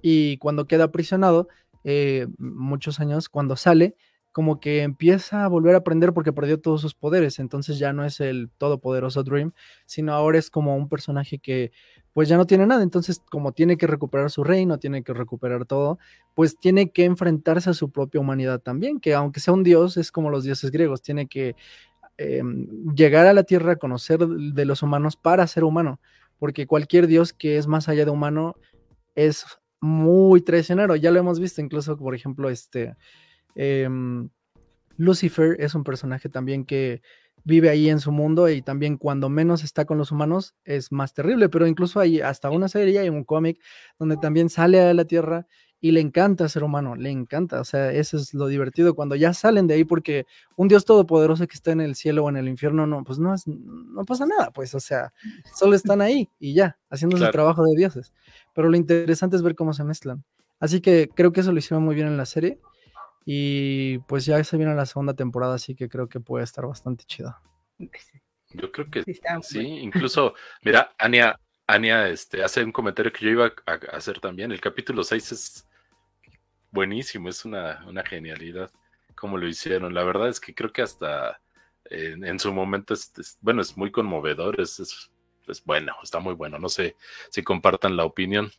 [0.02, 1.48] y cuando queda aprisionado,
[1.86, 3.96] eh, muchos años, cuando sale,
[4.32, 8.04] como que empieza a volver a aprender porque perdió todos sus poderes, entonces ya no
[8.04, 9.54] es el todopoderoso Dream,
[9.86, 11.72] sino ahora es como un personaje que
[12.12, 15.66] pues ya no tiene nada, entonces como tiene que recuperar su reino, tiene que recuperar
[15.66, 16.00] todo,
[16.34, 20.12] pues tiene que enfrentarse a su propia humanidad también, que aunque sea un dios, es
[20.12, 21.56] como los dioses griegos, tiene que
[22.18, 26.02] em, llegar a la tierra, conocer de los humanos para ser humano,
[26.40, 28.56] porque cualquier dios que es más allá de humano
[29.16, 29.46] es
[29.86, 30.96] muy traicionero.
[30.96, 32.96] Ya lo hemos visto, incluso, por ejemplo, este.
[33.56, 34.30] Em,
[34.98, 37.02] Lucifer es un personaje también que
[37.44, 41.14] vive ahí en su mundo y también cuando menos está con los humanos es más
[41.14, 43.62] terrible, pero incluso hay hasta una serie, hay un cómic
[44.00, 45.46] donde también sale a la Tierra
[45.80, 49.34] y le encanta ser humano, le encanta, o sea, eso es lo divertido cuando ya
[49.34, 52.48] salen de ahí porque un Dios todopoderoso que está en el cielo o en el
[52.48, 55.14] infierno, no, pues no, es, no pasa nada, pues, o sea,
[55.54, 58.14] solo están ahí y ya, haciendo su trabajo de dioses,
[58.56, 60.24] pero lo interesante es ver cómo se mezclan.
[60.60, 62.58] Así que creo que eso lo hicieron muy bien en la serie
[63.26, 67.04] y pues ya se viene la segunda temporada, así que creo que puede estar bastante
[67.04, 67.36] chido.
[68.52, 69.04] Yo creo que
[69.42, 71.38] sí, incluso, mira, Ania,
[71.68, 74.52] Ania este, hace un comentario que yo iba a, hacer también.
[74.52, 75.68] El capítulo 6 es
[76.72, 78.72] buenísimo, es una, una genialidad
[79.16, 79.94] como lo hicieron.
[79.94, 81.42] La verdad es que creo que hasta
[81.90, 85.12] en, su momento, es, bueno, es muy conmovedor, es, es,
[85.66, 86.60] bueno, está muy bueno.
[86.60, 86.96] No sé
[87.30, 88.52] si compartan la opinión.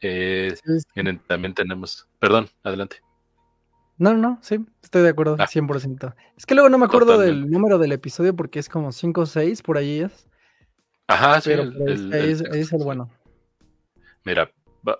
[0.00, 0.54] Eh,
[1.26, 2.98] también tenemos, perdón, adelante.
[3.98, 6.08] No, no, sí, estoy de acuerdo, 100%.
[6.08, 6.16] Ah.
[6.36, 9.26] Es que luego no me acuerdo del número del episodio porque es como 5 o
[9.26, 10.26] 6, por ahí es.
[11.06, 11.52] Ajá, sí.
[11.52, 13.10] ahí, es, el bueno.
[14.24, 14.50] Mira,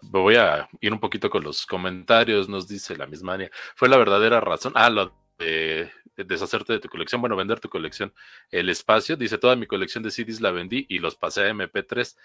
[0.02, 3.50] voy a ir un poquito con los comentarios, nos dice la misma Ania.
[3.74, 4.72] Fue la verdadera razón.
[4.76, 8.12] Ah, lo de deshacerte de tu colección, bueno, vender tu colección.
[8.50, 12.16] El espacio, dice, toda mi colección de CDs la vendí y los pasé a MP3.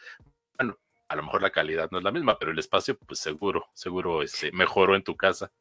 [0.58, 3.68] Bueno, a lo mejor la calidad no es la misma, pero el espacio, pues seguro,
[3.74, 5.52] seguro este, mejoró en tu casa.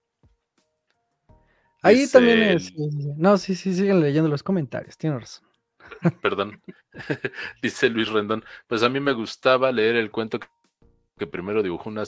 [1.83, 2.73] Ahí también es.
[2.77, 5.49] No, sí, sí, siguen leyendo los comentarios, tienes razón.
[6.23, 6.61] Perdón.
[7.63, 8.45] Dice Luis Rendón.
[8.67, 10.41] Pues a mí me gustaba leer el cuento
[11.17, 12.05] que primero dibujó una,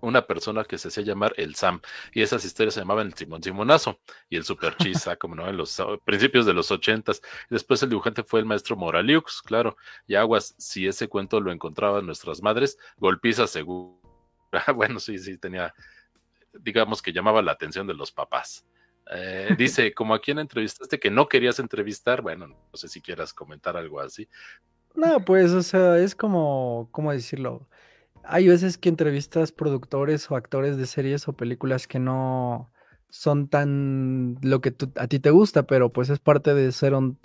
[0.00, 1.80] una persona que se hacía llamar el Sam.
[2.12, 5.56] Y esas historias se llamaban el Simón Simonazo y el Super Chisa, como no, en
[5.56, 7.22] los principios de los ochentas.
[7.48, 9.76] Después el dibujante fue el maestro Moraliux, claro.
[10.06, 14.00] Y aguas, si ese cuento lo encontraban nuestras madres, golpiza seguro.
[14.74, 15.74] bueno, sí, sí, tenía,
[16.52, 18.64] digamos que llamaba la atención de los papás.
[19.12, 23.32] Eh, dice, como a quien entrevistaste que no querías entrevistar, bueno, no sé si quieras
[23.32, 24.28] comentar algo así.
[24.94, 27.68] No, pues, o sea, es como, ¿cómo decirlo?
[28.24, 32.70] Hay veces que entrevistas productores o actores de series o películas que no
[33.08, 37.18] son tan lo que a ti te gusta, pero pues es parte de ser un,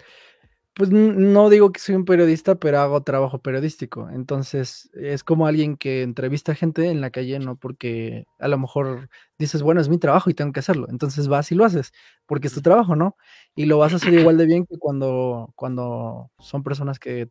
[0.76, 4.10] pues no digo que soy un periodista, pero hago trabajo periodístico.
[4.12, 9.10] Entonces, es como alguien que entrevista gente en la calle, no porque a lo mejor
[9.40, 10.88] dices, bueno, es mi trabajo y tengo que hacerlo.
[10.90, 11.94] Entonces vas y lo haces,
[12.26, 13.18] porque es tu trabajo, ¿no?
[13.56, 17.30] Y lo vas a hacer igual de bien que cuando, cuando son personas que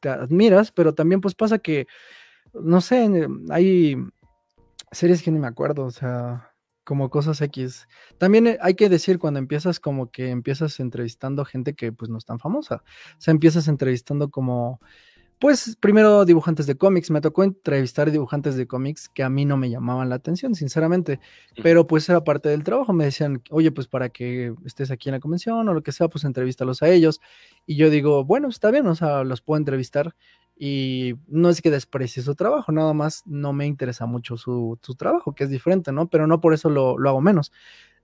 [0.00, 1.86] te admiras, pero también pues pasa que,
[2.54, 3.08] no sé,
[3.50, 3.96] hay
[4.92, 7.88] series que ni me acuerdo, o sea, como cosas X.
[8.18, 12.18] También eh, hay que decir cuando empiezas como que empiezas entrevistando gente que pues no
[12.18, 12.84] es tan famosa.
[13.18, 14.80] O sea, empiezas entrevistando como,
[15.40, 17.10] pues primero dibujantes de cómics.
[17.10, 21.20] Me tocó entrevistar dibujantes de cómics que a mí no me llamaban la atención, sinceramente.
[21.62, 22.92] Pero pues era parte del trabajo.
[22.92, 26.08] Me decían, oye, pues para que estés aquí en la convención o lo que sea,
[26.08, 27.20] pues entrevístalos a ellos.
[27.66, 30.14] Y yo digo, bueno, está bien, o sea, los puedo entrevistar
[30.56, 35.34] y no es que desprecie su trabajo, nada más no me interesa mucho su, trabajo,
[35.34, 36.08] que es diferente, ¿no?
[36.08, 37.52] Pero no por eso lo, hago menos.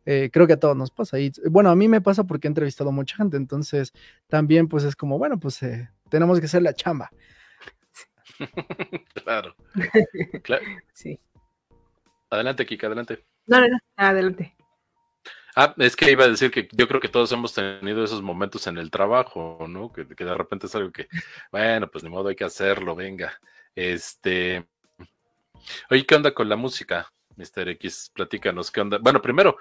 [0.06, 1.18] Eh, creo que a todos nos pasa.
[1.20, 3.92] Y bueno, a mí me pasa porque he entrevistado a mucha gente, entonces
[4.28, 7.10] también pues es como, bueno, pues eh, tenemos que hacer la chamba.
[9.24, 9.54] claro.
[10.42, 10.64] claro.
[10.92, 11.20] Sí.
[12.30, 13.24] Adelante, Kika, adelante.
[13.46, 14.56] No, no, no, adelante.
[15.56, 18.66] Ah, es que iba a decir que yo creo que todos hemos tenido esos momentos
[18.66, 19.92] en el trabajo, ¿no?
[19.92, 21.08] Que, de repente es algo que,
[21.50, 23.32] bueno, pues ni modo hay que hacerlo, venga.
[23.74, 24.66] Este.
[25.90, 27.68] Oye, ¿qué onda con la música, Mr.
[27.70, 28.10] X?
[28.14, 28.98] Platícanos, ¿qué onda?
[28.98, 29.56] Bueno, primero,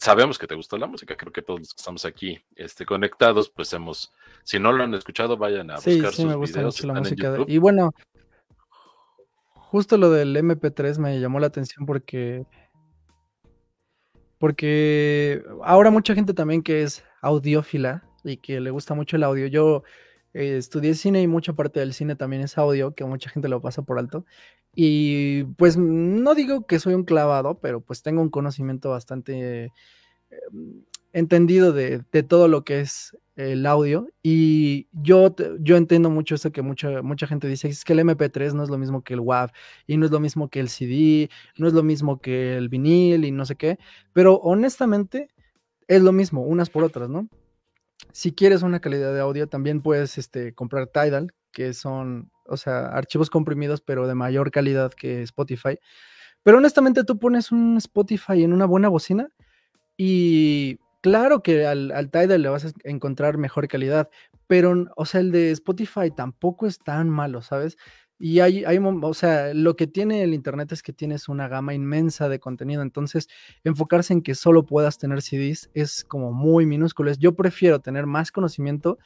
[0.00, 3.50] sabemos que te gustó la música, creo que todos los que estamos aquí este, conectados,
[3.50, 4.12] pues hemos,
[4.44, 7.36] si no lo han escuchado, vayan a buscar sí, sus me gusta Mucho la música
[7.46, 7.92] y bueno,
[9.54, 12.46] justo lo del MP3 me llamó la atención porque
[14.40, 19.46] porque ahora mucha gente también que es audiófila y que le gusta mucho el audio.
[19.46, 19.82] Yo
[20.32, 23.60] eh, estudié cine y mucha parte del cine también es audio, que mucha gente lo
[23.60, 24.24] pasa por alto.
[24.74, 29.72] Y pues no digo que soy un clavado, pero pues tengo un conocimiento bastante
[30.30, 36.52] em, entendido de, todo lo que es el audio y yo, yo entiendo mucho eso
[36.52, 39.20] que mucha, mucha gente dice, es que el MP3 no es lo mismo que el
[39.20, 39.50] WAV
[39.86, 43.24] y no es lo mismo que el CD, no es lo mismo que el vinil
[43.24, 43.78] y no sé qué,
[44.12, 45.28] pero honestamente
[45.88, 47.28] es lo mismo, unas por otras, ¿no?
[48.12, 52.86] Si quieres una calidad de audio, también puedes este, comprar Tidal, que son, o sea,
[52.86, 55.78] archivos comprimidos, pero de mayor calidad que Spotify.
[56.42, 59.28] Pero honestamente tú pones un Spotify en una buena bocina
[59.96, 64.10] y Claro que al, al, Tidal le vas a encontrar mejor calidad,
[64.46, 67.78] pero, o sea, el de Spotify tampoco es tan malo, ¿sabes?
[68.22, 71.72] Y hay, hay, o sea, lo que tiene el Internet es que tienes una gama
[71.72, 73.28] inmensa de contenido, entonces
[73.64, 77.10] enfocarse en que solo puedas tener CDs es como muy minúsculo.
[77.14, 78.98] Yo prefiero tener más conocimiento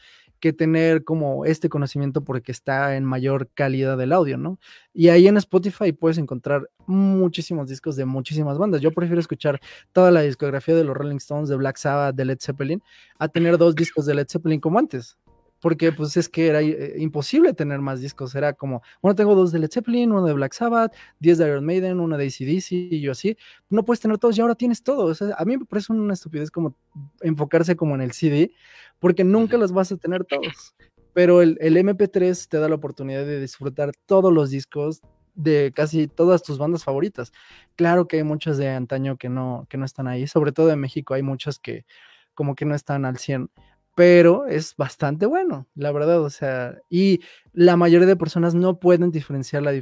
[0.45, 4.59] que tener como este conocimiento porque está en mayor calidad del audio, ¿no?
[4.93, 8.83] Y ahí en Spotify puedes encontrar muchísimos discos de muchísimas bandas.
[8.83, 9.59] Yo prefiero escuchar
[9.95, 12.83] toda la discografía de los Rolling Stones, de Black Sabbath, de Led Zeppelin,
[13.19, 15.17] a tener dos discos de Led Zeppelin como antes
[15.65, 19.51] porque pues es que era eh, imposible tener más discos, era como, bueno, tengo dos
[19.51, 23.01] de Led Zeppelin, uno de Black Sabbath, 10 de Iron Maiden, uno de ACDC y
[23.01, 23.39] yo así,
[23.71, 26.77] no puedes tener todos y ahora tienes todos, a mí me parece una estupidez como
[27.23, 28.53] enfocarse como en el CD,
[28.99, 30.75] porque nunca los vas a tener todos,
[31.15, 35.01] pero el, el MP3 te da la oportunidad de disfrutar todos los discos
[35.35, 37.33] de casi todas tus bandas favoritas.
[37.75, 40.81] Claro que hay muchas de antaño que no, que no están ahí, sobre todo en
[40.81, 41.87] México hay muchas que
[42.35, 43.49] como que no están al 100,
[43.95, 47.21] pero es bastante bueno, la verdad, o sea, y
[47.53, 49.73] la mayoría de personas no pueden diferenciar la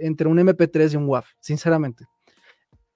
[0.00, 2.04] entre un MP3 y un WAV, sinceramente.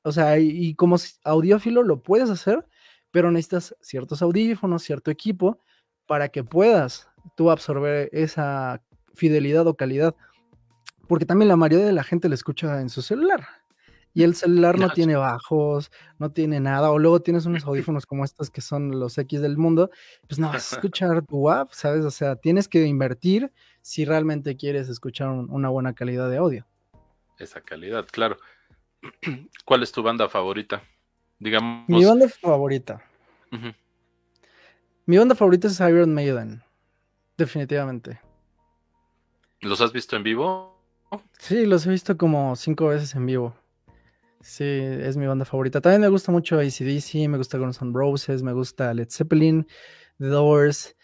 [0.02, 2.66] O sea, y, como audiófilo lo puedes hacer,
[3.10, 5.58] pero necesitas ciertos audífonos, cierto equipo
[6.06, 8.82] para que puedas tú absorber esa
[9.14, 10.14] fidelidad o calidad,
[11.08, 13.59] porque también la mayoría de la gente le escucha en su celular
[14.12, 18.24] y el celular no tiene bajos, no tiene nada, o luego tienes unos audífonos como
[18.24, 19.90] estos que son los X del mundo,
[20.26, 22.04] pues no vas a escuchar tu app, ¿sabes?
[22.04, 23.52] O sea, tienes que invertir
[23.82, 26.66] si realmente quieres escuchar una buena calidad de audio.
[27.38, 28.36] Esa calidad, claro.
[29.64, 30.82] ¿Cuál es tu banda favorita?
[31.38, 31.88] Digamos.
[31.88, 33.02] Mi banda favorita.
[35.06, 36.62] Mi banda favorita es Iron Maiden,
[37.36, 38.20] definitivamente.
[39.60, 40.78] ¿Los has visto en vivo?
[41.38, 43.54] Sí, los he visto como cinco veces en vivo.
[44.42, 45.80] Sí, es mi banda favorita.
[45.80, 49.66] También me gusta mucho ACDC, me gusta Guns N' Roses, me gusta Led Zeppelin,
[50.18, 50.96] The Doors.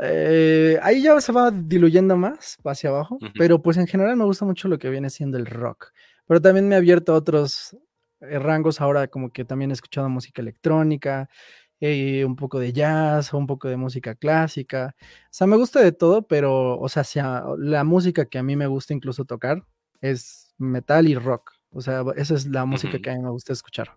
[0.00, 4.44] Eh, ahí ya se va diluyendo más hacia abajo, pero pues en general me gusta
[4.44, 5.92] mucho lo que viene siendo el rock.
[6.26, 7.76] Pero también me he abierto a otros
[8.20, 11.28] eh, rangos ahora, como que también he escuchado música electrónica,
[11.80, 14.94] eh, un poco de jazz, un poco de música clásica.
[15.00, 17.04] O sea, me gusta de todo, pero, o sea,
[17.58, 19.62] la música que a mí me gusta incluso tocar
[20.00, 21.57] es metal y rock.
[21.72, 23.90] O sea, esa es la música que a mí me gusta escuchar.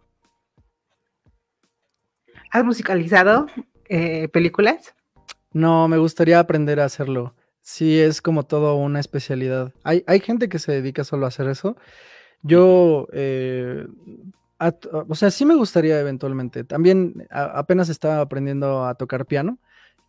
[2.51, 3.47] ¿Has musicalizado
[3.88, 4.93] eh, películas?
[5.53, 7.36] No, me gustaría aprender a hacerlo.
[7.61, 9.74] Sí, es como todo una especialidad.
[9.84, 11.78] Hay, hay gente que se dedica solo a hacer eso.
[12.41, 13.86] Yo, eh,
[15.07, 16.63] o sea, sí me gustaría eventualmente.
[16.63, 19.59] También apenas estaba aprendiendo a tocar piano.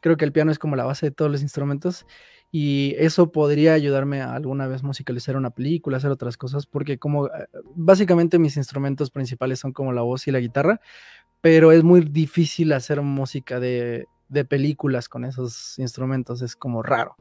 [0.02, 2.04] Creo que el piano es como la base de todos los instrumentos
[2.50, 7.28] y eso podría ayudarme a alguna vez musicalizar una película, hacer otras cosas, porque como
[7.28, 7.30] eh,
[7.76, 10.80] básicamente mis instrumentos principales son como la voz y la guitarra,
[11.40, 17.16] pero es muy difícil hacer música de, de películas con esos instrumentos, es como raro.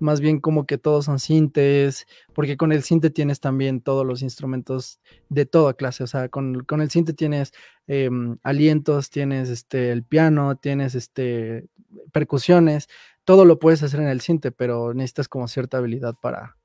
[0.00, 4.22] Más bien como que todos son sintes, porque con el sinte tienes también todos los
[4.22, 4.98] instrumentos
[5.28, 7.52] de toda clase, o sea, con, con el sinte tienes
[7.86, 11.68] em, alientos, tienes este, el piano, tienes este,
[12.12, 12.88] percusiones,
[13.24, 16.56] todo lo puedes hacer en el cinte, pero necesitas como cierta habilidad para,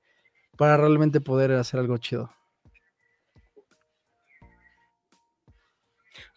[0.58, 2.32] para realmente poder hacer algo chido.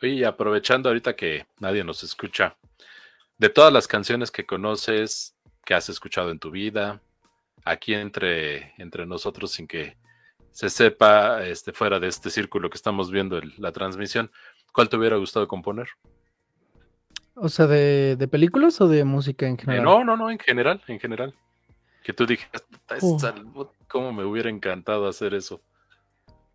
[0.02, 2.56] Oye, aprovechando ahorita que nadie nos escucha,
[3.38, 5.34] de todas las canciones que conoces,
[5.68, 7.02] que has escuchado en tu vida,
[7.62, 9.98] aquí entre, entre nosotros sin que
[10.50, 14.30] se sepa este, fuera de este círculo que estamos viendo la transmisión,
[14.72, 15.86] ¿cuál te hubiera gustado componer?
[17.34, 19.84] O sea, de, películas o de música en general?
[19.84, 21.34] no, no, no, en general, en general.
[22.02, 22.64] Que tú dijeras,
[23.88, 25.60] ¿cómo me hubiera encantado hacer eso?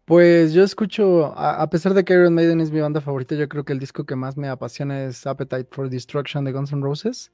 [0.05, 3.63] Pues yo escucho, a, pesar de que Iron Maiden es mi banda favorita, yo creo
[3.63, 7.31] que el disco que más me apasiona es Appetite for Destruction de Guns N' Roses.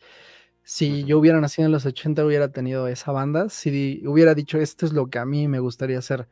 [0.71, 3.49] Si yo hubiera nacido en los 80, hubiera tenido esa banda.
[3.49, 6.27] Si hubiera dicho, esto es lo que a mí me gustaría hacer,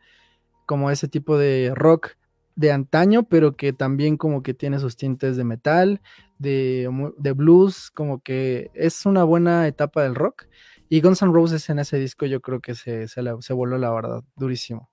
[0.68, 2.12] como ese tipo de rock
[2.56, 6.02] de antaño, pero que también como que tiene sus tintes de metal,
[6.38, 6.88] de,
[7.36, 10.46] blues, como que es una buena etapa del rock.
[10.88, 14.24] Y Guns N' Roses en ese disco yo creo que se, se, voló la verdad,
[14.36, 14.92] durísimo.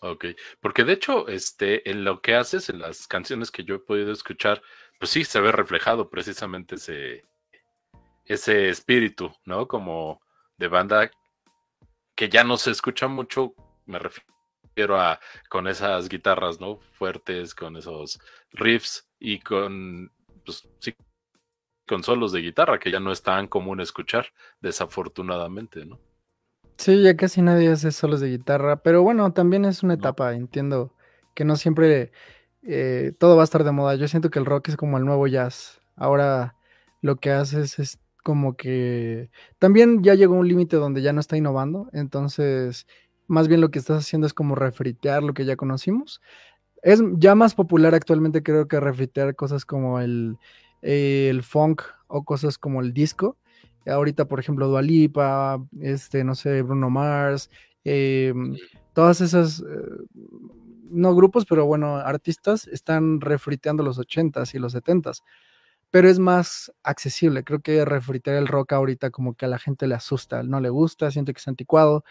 [0.00, 0.24] Ok,
[0.60, 4.12] porque de hecho, este, en lo que haces, en las canciones que yo he podido
[4.12, 4.62] escuchar,
[4.98, 7.24] pues sí se ve reflejado precisamente ese,
[8.24, 9.68] ese espíritu, ¿no?
[9.68, 10.20] Como
[10.56, 11.10] de banda
[12.14, 13.54] que ya no se escucha mucho,
[13.86, 14.34] me refiero
[14.74, 16.78] refiero a con esas guitarras, ¿no?
[16.92, 18.18] Fuertes, con esos
[18.50, 20.10] riffs y con,
[20.44, 20.94] pues sí,
[21.86, 24.26] con solos de guitarra, que ya no es tan común escuchar,
[24.60, 26.00] desafortunadamente, ¿no?
[26.76, 30.92] Sí, ya casi nadie hace solos de guitarra, pero bueno, también es una etapa, entiendo
[31.34, 32.10] que no siempre
[32.66, 33.94] eh, todo va a estar de moda.
[33.96, 35.80] Yo siento que el rock es como el nuevo jazz.
[35.96, 36.56] Ahora
[37.02, 41.36] lo que haces es como que también ya llegó un límite donde ya no está
[41.36, 42.86] innovando, entonces
[43.26, 46.20] más bien lo que estás haciendo es como refritear lo que ya conocimos.
[46.82, 50.38] Es ya más popular actualmente creo que refritear cosas como el,
[50.82, 53.36] el funk o cosas como el disco.
[53.86, 57.50] Ahorita, por ejemplo, Dualipa, este, no sé, Bruno Mars,
[57.84, 58.56] em,
[58.94, 59.64] todas esas, eh,
[60.94, 65.22] no grupos, pero bueno, artistas están refriteando los 80s y los 70s
[65.94, 67.44] pero es más accesible.
[67.44, 70.68] Creo que refritear el rock ahorita como que a la gente le asusta, no le
[70.68, 72.02] gusta, siente que es anticuado.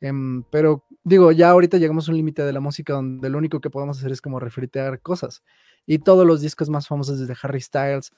[0.00, 3.60] Em, pero digo, ya ahorita llegamos a un límite de la música donde lo único
[3.60, 5.42] que podemos hacer es como refritear cosas.
[5.84, 8.10] Y todos los discos más famosos desde Harry Styles.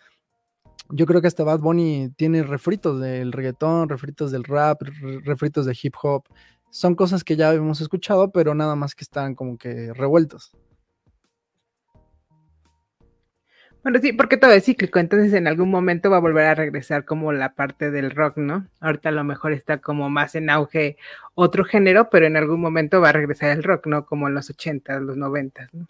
[0.90, 4.82] Yo creo que hasta Bad Bunny tiene refritos del reggaetón, refritos del rap,
[5.24, 6.28] refritos de hip hop.
[6.70, 10.52] Son cosas que ya hemos escuchado, pero nada más que están como que revueltos.
[13.82, 17.04] Bueno, sí, porque todo es cíclico, entonces en algún momento va a volver a regresar
[17.04, 18.68] como la parte del rock, ¿no?
[18.80, 20.96] Ahorita a lo mejor está como más en auge
[21.34, 24.04] otro género, pero en algún momento va a regresar el rock, ¿no?
[24.04, 25.86] Como en los 80, los 90, ¿no?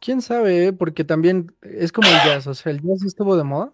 [0.00, 3.72] Quién sabe, porque también es como el jazz, o sea, el jazz estuvo de moda.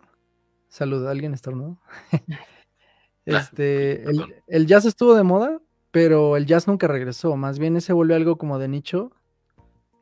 [0.68, 1.80] Salud, ¿alguien está no?
[3.26, 5.58] este, el, el jazz estuvo de moda,
[5.90, 9.12] pero el jazz nunca regresó, más bien ese volvió algo como de nicho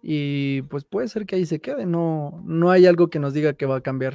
[0.03, 3.55] y pues puede ser que ahí se quede, no, no hay algo que nos diga
[3.55, 4.15] que va a cambiar.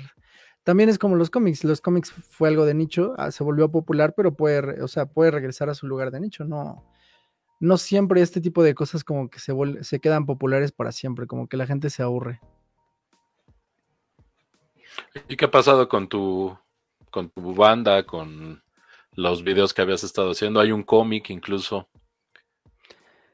[0.64, 4.14] También es como los cómics, los cómics fue algo de nicho, ah, se volvió popular,
[4.16, 6.86] pero puede, o sea, puede regresar a su lugar de nicho, no,
[7.60, 11.48] no siempre este tipo de cosas como que se, se quedan populares para siempre, como
[11.48, 12.40] que la gente se aburre.
[15.28, 16.58] ¿Y qué ha pasado con tu,
[17.10, 18.62] con tu banda, con
[19.16, 20.60] los videos que habías estado haciendo?
[20.60, 21.88] Hay un cómic incluso.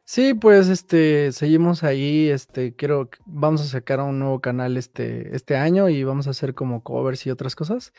[0.04, 5.58] Sí, pues este, seguimos ahí, este, quiero, vamos a sacar un nuevo canal este, este
[5.58, 7.94] año y vamos a hacer como covers y otras cosas.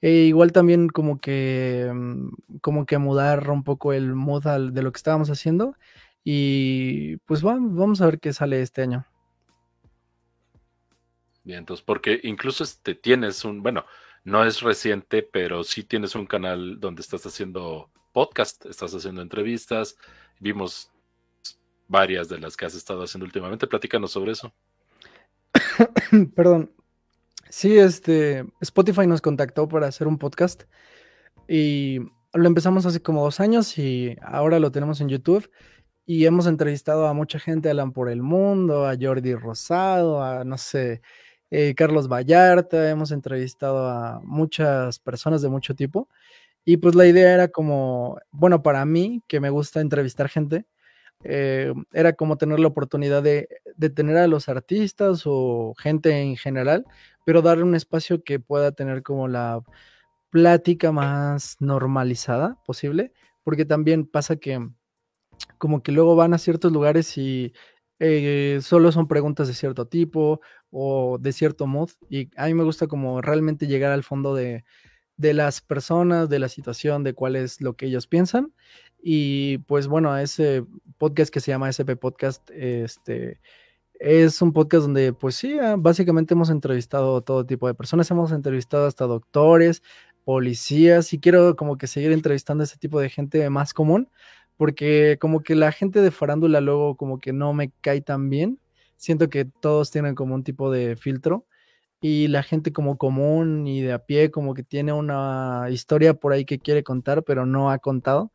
[0.00, 4.92] E igual también como que, mm, como que mudar un poco el mood de lo
[4.92, 5.76] que estábamos haciendo
[6.24, 9.06] y pues vamos, vamos a ver qué sale este año.
[11.44, 13.84] Bien, entonces, porque incluso este, tienes un, bueno,
[14.24, 19.96] no es reciente, pero sí tienes un canal donde estás haciendo podcast, estás haciendo entrevistas,
[20.40, 20.90] vimos
[21.88, 23.66] varias de las que has estado haciendo últimamente.
[23.66, 24.52] Platícanos sobre eso.
[26.34, 26.72] Perdón.
[27.50, 30.64] Sí, este, Spotify nos contactó para hacer un podcast
[31.46, 32.00] y
[32.32, 35.48] lo empezamos hace como dos años y ahora lo tenemos en YouTube
[36.06, 40.58] y hemos entrevistado a mucha gente, Alan por el Mundo, a Jordi Rosado, a no
[40.58, 41.00] sé,
[41.56, 46.08] eh, Carlos Vallarta, hemos entrevistado a muchas personas de mucho tipo
[46.64, 50.66] y pues la idea era como, bueno, para mí, que me gusta entrevistar gente,
[51.22, 53.48] eh, era como tener la oportunidad de,
[53.94, 56.86] tener a los artistas o gente en general,
[57.24, 59.60] pero darle un espacio que pueda tener como la
[60.30, 63.12] plática más normalizada posible,
[63.44, 64.58] porque también pasa que
[65.58, 67.52] como que luego van a ciertos lugares y
[67.98, 70.40] eh, solo son preguntas de cierto tipo
[70.70, 74.64] o de cierto mood, y a mí me gusta como realmente llegar al fondo de,
[75.16, 78.52] de las personas, de la situación, de cuál es lo que ellos piensan.
[79.02, 80.64] Y pues bueno, ese
[80.98, 83.40] podcast que se llama SP Podcast, este
[84.00, 88.32] es un podcast donde pues sí, ah, básicamente hemos entrevistado todo tipo de personas, hemos
[88.32, 89.82] entrevistado hasta doctores,
[90.24, 94.10] policías y quiero como que seguir entrevistando a ese tipo de gente más común,
[94.56, 98.60] porque como que la gente de farándula luego como que no me cae tan bien.
[98.96, 101.46] Siento que todos tienen como un tipo de filtro
[102.00, 106.32] y la gente como común y de a pie como que tiene una historia por
[106.32, 108.32] ahí que quiere contar, pero no ha contado.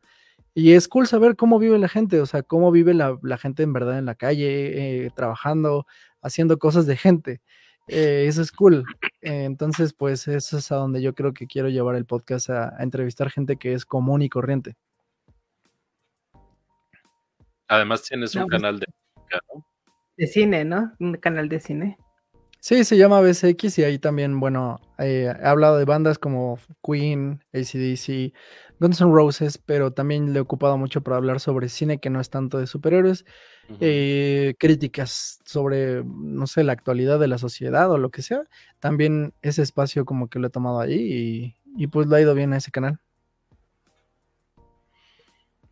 [0.54, 3.72] Y es cool saber cómo vive la gente, o sea, cómo vive la, gente en
[3.72, 5.86] verdad en la calle, eh, trabajando,
[6.22, 7.40] haciendo cosas de gente.
[7.88, 8.84] Eh, eso es cool.
[9.20, 13.30] entonces, pues eso es a donde yo creo que quiero llevar el podcast a, entrevistar
[13.30, 14.76] gente que es común y corriente.
[17.70, 18.86] Además tienes un pues canal de...
[20.16, 20.92] De cine, ¿no?
[20.98, 21.96] Un canal de cine.
[22.58, 27.42] Sí, se llama BSX y ahí también, bueno, eh, he hablado de bandas como Queen,
[27.54, 28.34] ACDC,
[28.80, 32.20] Guns N' Roses, pero también le he ocupado mucho para hablar sobre cine que no
[32.20, 33.24] es tanto de superhéroes,
[33.80, 38.42] eh, críticas sobre, no sé, la actualidad de la sociedad o lo que sea.
[38.80, 42.52] También ese espacio como que lo he tomado ahí y, pues lo ha ido bien
[42.52, 42.98] a ese canal.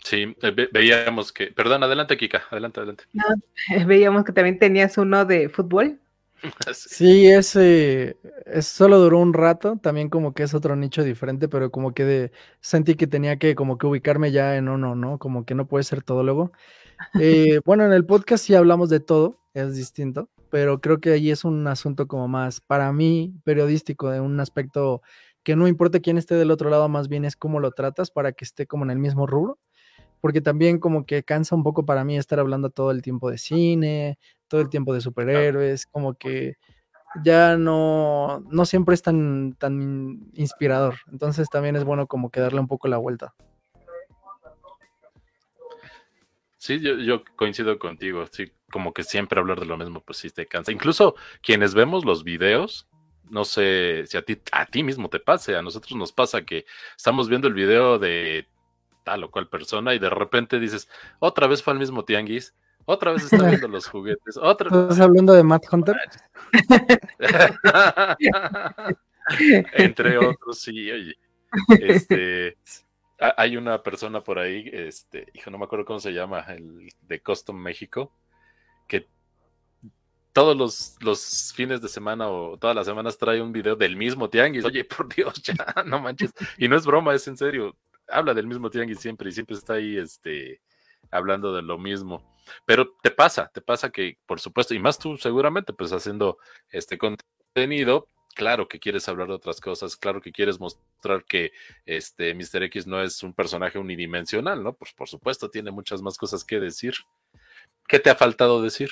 [0.05, 3.05] Sí, eh, veíamos que, perdón, adelante Kika, adelante, adelante.
[3.86, 5.99] veíamos que también tenías uno de fútbol.
[6.72, 11.72] Sí, ese es, solo duró un rato, también como que es otro nicho diferente, pero
[11.72, 15.18] como que de, sentí que tenía que como que ubicarme ya en uno, ¿no?
[15.18, 16.53] Como que no puede ser todo luego.
[17.20, 21.30] Eh, bueno, en el podcast sí hablamos de todo, es distinto, pero creo que ahí
[21.30, 25.01] es un asunto como más, para mí, periodístico, de un aspecto
[25.44, 28.32] que no importa quién esté del otro lado, más bien es cómo lo tratas para
[28.32, 29.59] que esté como en el mismo rubro
[30.21, 33.39] porque también como que cansa un poco para mí estar hablando todo el tiempo de
[33.39, 36.57] cine, todo el tiempo de superhéroes, como que
[37.25, 40.97] ya no, no siempre es tan, tan inspirador.
[41.11, 43.35] Entonces también es bueno como que darle un poco la vuelta.
[46.59, 48.27] Sí, yo, yo, coincido contigo.
[48.31, 50.73] Sí, como que siempre hablar de lo mismo, pues sí te cansa.
[50.73, 52.89] Incluso quienes vemos los videos,
[53.31, 56.66] no sé si a ti, a ti mismo te pase, a nosotros nos pasa que
[56.97, 58.47] estamos viendo el video de
[59.09, 60.86] tal o cual persona y de repente dices,
[61.18, 62.54] otra vez fue al mismo tianguis,
[62.84, 65.96] otra vez está viendo los juguetes, otra ¿Estás hablando de Matt Hunter?
[69.72, 71.14] Entre otros, sí, oye.
[71.80, 72.59] Este,
[73.18, 77.22] hay una persona por ahí, este, hijo, no me acuerdo cómo se llama, el de
[77.22, 78.12] Custom México,
[78.86, 79.09] que
[80.34, 84.28] todos los, los, fines de semana o todas las semanas trae un video del mismo
[84.28, 84.66] tianguis.
[84.66, 86.34] Oye, por Dios, ya, no manches.
[86.59, 87.74] Y no es broma, es en serio.
[88.09, 90.61] Habla del mismo tianguis siempre y siempre está ahí este,
[91.11, 92.36] hablando de lo mismo.
[92.64, 96.38] Pero te pasa, te pasa que, por supuesto, y más tú seguramente, pues haciendo
[96.70, 101.52] este contenido, claro que quieres hablar de otras cosas, claro que quieres mostrar que
[101.84, 102.62] este Mr.
[102.64, 104.74] X no es un personaje unidimensional, ¿no?
[104.74, 106.94] Pues por supuesto tiene muchas más cosas que decir.
[107.86, 108.90] ¿Qué te ha faltado decir?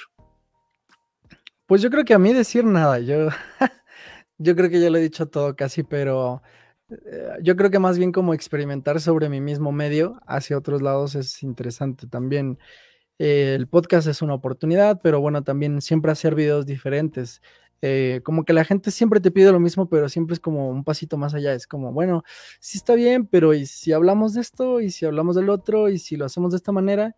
[1.66, 3.28] Pues yo creo que a mí decir nada, yo,
[4.38, 6.42] yo creo que ya lo he dicho todo casi, pero
[7.42, 11.42] yo creo que más bien como experimentar sobre mi mismo medio hacia otros lados es
[11.42, 12.58] interesante también.
[13.18, 17.42] Eh, el podcast es una oportunidad, pero bueno, también siempre hacer videos diferentes.
[17.82, 20.84] Eh, como que la gente siempre te pide lo mismo, pero siempre es como un
[20.84, 21.54] pasito más allá.
[21.54, 22.24] Es como, bueno,
[22.60, 24.80] sí está bien, pero ¿y si hablamos de esto?
[24.80, 25.88] ¿Y si hablamos del otro?
[25.90, 27.16] ¿Y si lo hacemos de esta manera?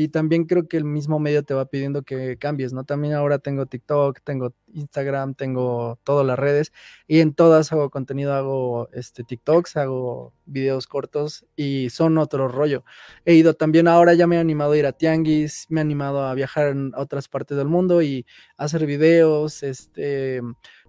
[0.00, 2.84] Y también creo que el mismo medio te va pidiendo que cambies, ¿no?
[2.84, 6.72] También ahora tengo TikTok, tengo Instagram, tengo todas las redes
[7.08, 12.84] y en todas hago contenido, hago este TikToks, hago videos cortos y son otro rollo.
[13.24, 16.22] He ido también ahora ya me he animado a ir a Tianguis, me he animado
[16.22, 18.24] a viajar a otras partes del mundo y
[18.56, 20.40] hacer videos, este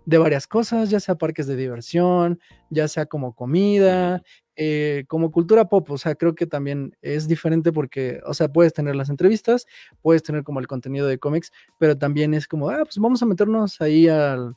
[0.05, 2.39] de varias cosas, ya sea parques de diversión,
[2.69, 4.23] ya sea como comida,
[4.55, 8.73] eh, como cultura pop, o sea, creo que también es diferente porque, o sea, puedes
[8.73, 9.65] tener las entrevistas,
[10.01, 13.25] puedes tener como el contenido de cómics, pero también es como, ah, pues vamos a
[13.25, 14.55] meternos ahí al,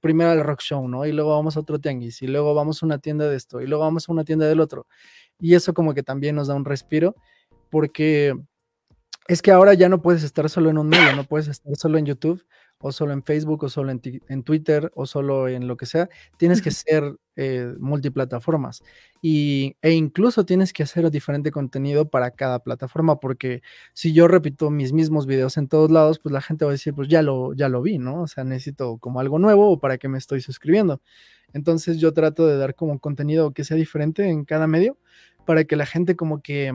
[0.00, 1.06] primero al rock show, ¿no?
[1.06, 3.66] Y luego vamos a otro tianguis, y luego vamos a una tienda de esto, y
[3.66, 4.86] luego vamos a una tienda del otro.
[5.40, 7.14] Y eso como que también nos da un respiro,
[7.70, 8.34] porque
[9.28, 11.98] es que ahora ya no puedes estar solo en un medio, no puedes estar solo
[11.98, 12.44] en YouTube,
[12.80, 16.62] o solo en Facebook, o solo en, Twitter, o solo en lo que sea, tienes
[16.62, 18.82] que ser eh, multiplataformas.
[19.20, 23.62] Y, e incluso tienes que hacer diferente contenido para cada plataforma, porque
[23.94, 26.94] si yo repito mis mismos videos en todos lados, pues la gente va a decir,
[26.94, 28.22] pues ya lo, ya lo vi, ¿no?
[28.22, 31.00] O sea, necesito como algo nuevo o para qué me estoy suscribiendo.
[31.52, 34.98] Entonces yo trato de dar como contenido que sea diferente en cada medio,
[35.46, 36.72] para que la gente como que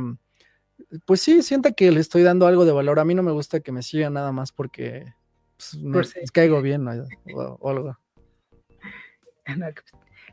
[1.06, 3.00] pues sí, sienta que le estoy dando algo de valor.
[3.00, 5.14] A mí no me gusta que me sigan nada más porque
[5.92, 7.98] pues, caigo bien o, algo.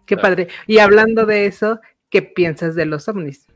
[0.07, 0.49] Qué padre.
[0.66, 3.47] Y hablando de eso, ¿qué piensas de los ovnis?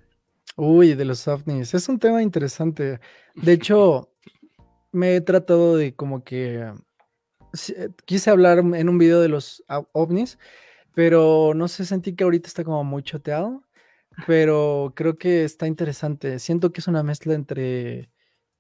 [0.57, 1.75] Uy, de los ovnis.
[1.75, 3.01] Es un tema interesante.
[3.35, 4.13] De hecho,
[4.93, 6.73] me he tratado de como que
[7.77, 10.39] eh, quise hablar en un video de los ovnis,
[10.95, 13.63] pero no sé, sentí que ahorita está como muy choteado,
[14.27, 16.39] pero creo que está interesante.
[16.39, 18.11] Siento que es una mezcla entre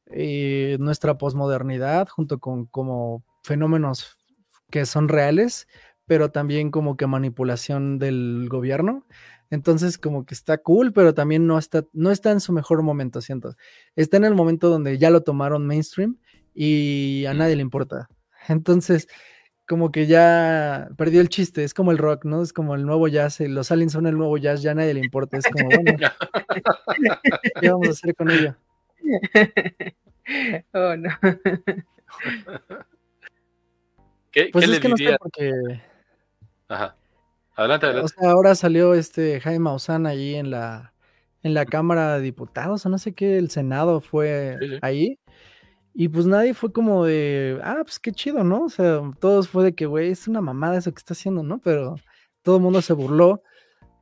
[0.06, 4.18] eh, nuestra posmodernidad junto con como fenómenos
[4.70, 5.68] que son reales,
[6.06, 9.06] pero también como que manipulación del gobierno.
[9.50, 13.20] Entonces, como que está cool, pero también no está, no está en su mejor momento,
[13.20, 13.56] siento.
[13.94, 16.18] Está en el momento donde ya lo tomaron mainstream
[16.54, 18.08] y a nadie le importa.
[18.48, 19.08] Entonces,
[19.66, 22.42] como que ya perdió el chiste, es como el rock, ¿no?
[22.42, 25.00] Es como el nuevo jazz, los aliens son el nuevo jazz, ya a nadie le
[25.00, 25.84] importa, es como, bueno,
[27.60, 28.56] ¿qué vamos a hacer con ello?
[30.72, 31.10] oh, no.
[34.32, 35.52] ¿Qué, pues es que no sé porque...
[36.68, 36.96] Ajá.
[37.56, 38.06] Adelante, adelante.
[38.06, 40.92] O sea, ahora salió este Jaime Maussan ahí en la,
[41.42, 45.20] en la Cámara de Diputados, o no sé qué, el Senado fue ahí.
[45.92, 48.64] Y pues nadie fue como de, ah, pues qué chido, ¿no?
[48.64, 51.60] O sea, todos fue de que, güey, es una mamada eso que está haciendo, ¿no?
[51.60, 51.94] Pero
[52.42, 53.42] todo el mundo se burló.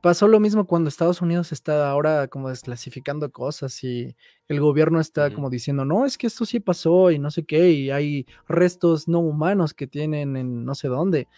[0.03, 4.17] Pasó lo mismo cuando Estados Unidos está ahora como desclasificando cosas y
[4.49, 7.71] el gobierno está como diciendo, no, es que esto sí pasó y no sé qué,
[7.71, 11.29] y hay restos no humanos que tienen en no sé dónde.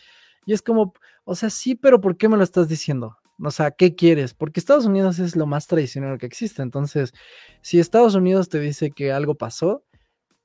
[0.48, 0.96] Y es como,
[1.26, 3.20] o sea, sí, pero ¿por qué me lo estás diciendo?
[3.40, 4.34] O sea, ¿qué quieres?
[4.34, 6.64] Porque Estados Unidos es lo más tradicional que existe.
[6.64, 7.14] Entonces,
[7.62, 9.84] si Estados Unidos te dice que algo pasó,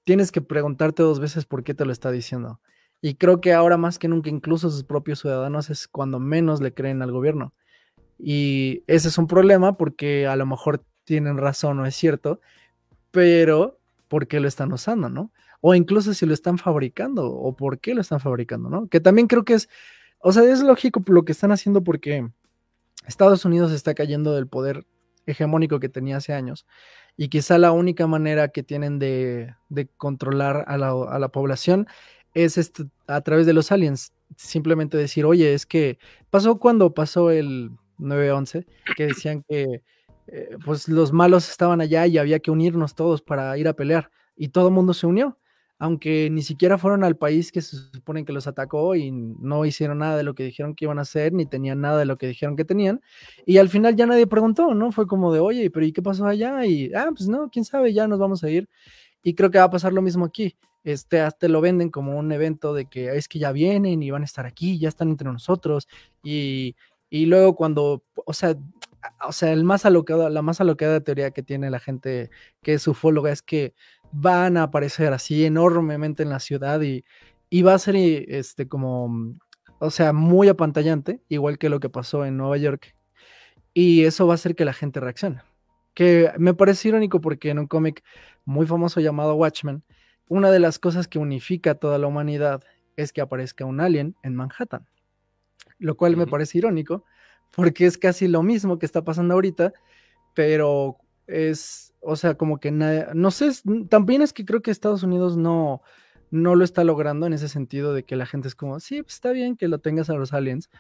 [0.05, 2.61] tienes que preguntarte dos veces por qué te lo está diciendo.
[3.01, 6.75] Y creo que ahora más que nunca, incluso sus propios ciudadanos es cuando menos le
[6.75, 7.55] creen al gobierno.
[8.23, 12.41] Y ese es un problema porque a lo mejor tienen razón o es cierto,
[13.11, 15.33] pero por qué lo están usando, ¿no?
[15.61, 18.89] O incluso si lo están fabricando o por qué lo están fabricando, ¿no?
[18.89, 19.69] Que también creo que es,
[20.19, 22.29] o sea, es lógico lo que están haciendo porque
[23.07, 24.87] Estados Unidos está cayendo del poder
[25.27, 26.67] hegemónico que tenía hace años
[27.17, 29.55] y quizá la única manera que tienen de,
[29.97, 31.87] controlar a la, población
[32.35, 34.13] es este, a través de los aliens.
[34.37, 35.99] Simplemente decir, oye, es que
[36.31, 39.83] pasó cuando pasó el 9-11, que decían que
[40.27, 44.11] eh, pues los malos estaban allá y había que unirnos todos para ir a pelear
[44.37, 45.37] y todo el mundo se unió
[45.81, 49.99] aunque ni siquiera fueron al país que se supone que los atacó y no hicieron
[49.99, 52.27] nada de lo que dijeron que iban a hacer, ni tenían nada de lo que
[52.27, 53.01] dijeron que tenían,
[53.47, 54.93] y al final ya nadie preguntó, ¿no?
[54.93, 56.67] Fue como de, oye, pero ¿y qué pasó allá?
[56.67, 58.69] Y, ah, pues no, quién sabe, ya nos vamos a ir.
[59.23, 60.55] Y creo que va a pasar lo mismo aquí.
[60.85, 64.23] Este, hasta lo venden como un evento de que es que ya vienen y van
[64.23, 65.89] a estar aquí, ya están entre nosotros,
[66.23, 66.77] y,
[67.11, 68.57] y luego cuando, o sea,
[69.27, 69.85] o sea, la más
[70.61, 72.31] alocada teoría que tiene la gente
[72.63, 73.75] que es ufóloga es que
[74.13, 77.05] van a aparecer así enormemente en la ciudad y,
[77.63, 79.37] va a ser este como,
[79.81, 82.95] o sea, muy apantallante, igual que lo que pasó en Nueva York.
[83.75, 85.43] Y eso va a hacer que la gente reaccione.
[85.95, 88.05] Que me parece irónico porque en un cómic
[88.45, 89.83] muy famoso llamado Watchmen,
[90.29, 92.63] una de las cosas que unifica a toda la humanidad
[92.97, 94.87] es que aparezca un alien en Manhattan.
[95.79, 97.05] Lo cual me parece irónico
[97.51, 99.73] porque es casi lo mismo que está pasando ahorita,
[100.35, 103.51] pero es, o sea, como que nada, no sé,
[103.89, 105.83] también es que creo que Estados Unidos no,
[106.31, 109.15] no lo está logrando en ese sentido de que la gente es como, sí, pues
[109.15, 110.71] está bien que lo tengas a los aliens,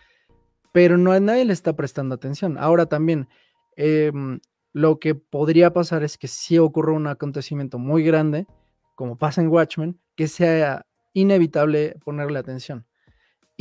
[0.72, 2.56] pero no a nadie le está prestando atención.
[2.58, 3.28] Ahora también,
[3.76, 4.40] em,
[4.72, 8.46] lo que podría pasar es que si ocurra un acontecimiento muy grande,
[8.94, 12.86] como pasa en Watchmen, que sea inevitable ponerle atención.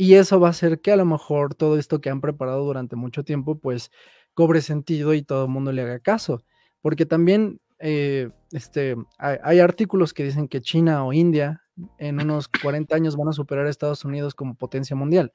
[0.00, 2.96] Y eso va a hacer que a lo mejor todo esto que han preparado durante
[2.96, 3.90] mucho tiempo, pues
[4.32, 6.42] cobre sentido y todo el mundo le haga caso
[6.82, 11.62] porque también eh, este, hay, artículos que dicen que China o India
[11.98, 15.32] en unos 40 años van a superar a Estados Unidos como potencia mundial.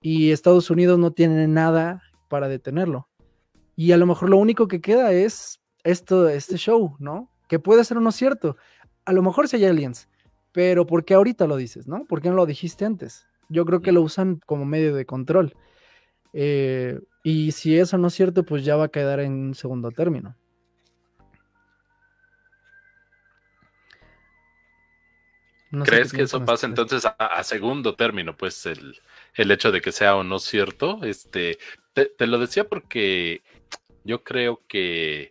[0.00, 3.08] Y Estados Unidos no tiene nada para detenerlo.
[3.74, 7.30] Y a lo mejor lo único que queda es esto, este show, ¿no?
[7.48, 8.56] Que puede ser o no cierto.
[9.04, 10.08] A lo mejor si hay aliens,
[10.52, 12.04] pero ¿por qué ahorita lo dices, no?
[12.06, 13.26] ¿Por qué no lo dijiste antes?
[13.48, 15.54] Yo creo que lo usan como medio de control.
[16.32, 20.36] Eh, y si eso no es cierto, pues ya va a quedar en segundo término.
[25.84, 28.36] ¿Crees que eso pasa entonces a, segundo término?
[28.36, 29.00] Pues el,
[29.34, 31.00] hecho de que sea o no cierto.
[31.02, 31.58] Este,
[31.92, 33.42] te, lo decía porque
[34.04, 35.30] yo creo que,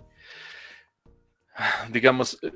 [1.89, 2.51] digamos, eh,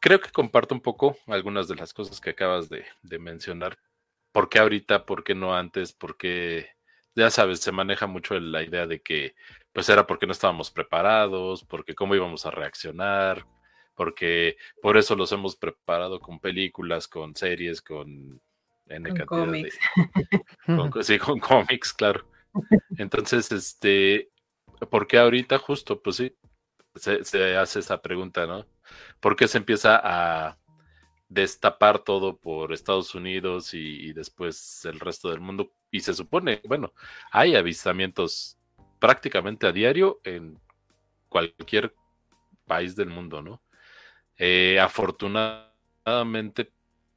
[0.00, 3.78] creo que comparto un poco algunas de las cosas que acabas de, de mencionar.
[4.32, 5.06] ¿Por qué ahorita?
[5.06, 5.92] ¿Por qué no antes?
[5.92, 6.70] ¿Por qué?
[7.14, 9.34] Ya sabes, se maneja mucho la idea de que
[9.72, 13.46] pues era porque no estábamos preparados, porque cómo íbamos a reaccionar,
[13.94, 18.40] porque por eso los hemos preparado con películas, con series, con
[18.86, 19.78] N con cómics.
[21.02, 22.26] sí, con cómics, claro.
[22.98, 24.30] Entonces, este,
[24.90, 26.02] ¿por qué ahorita justo?
[26.02, 26.36] Pues sí,
[26.94, 28.66] se, hace esa pregunta, ¿no?
[29.20, 30.58] ¿Por qué se empieza a
[31.32, 35.72] destapar todo por Estados Unidos y, después el resto del mundo?
[35.90, 36.92] Y se supone, bueno,
[37.30, 38.58] hay avistamientos
[38.98, 40.58] prácticamente a diario en
[41.28, 41.94] cualquier
[42.66, 43.62] país del mundo, ¿no?
[44.38, 46.72] Eh, afortunadamente,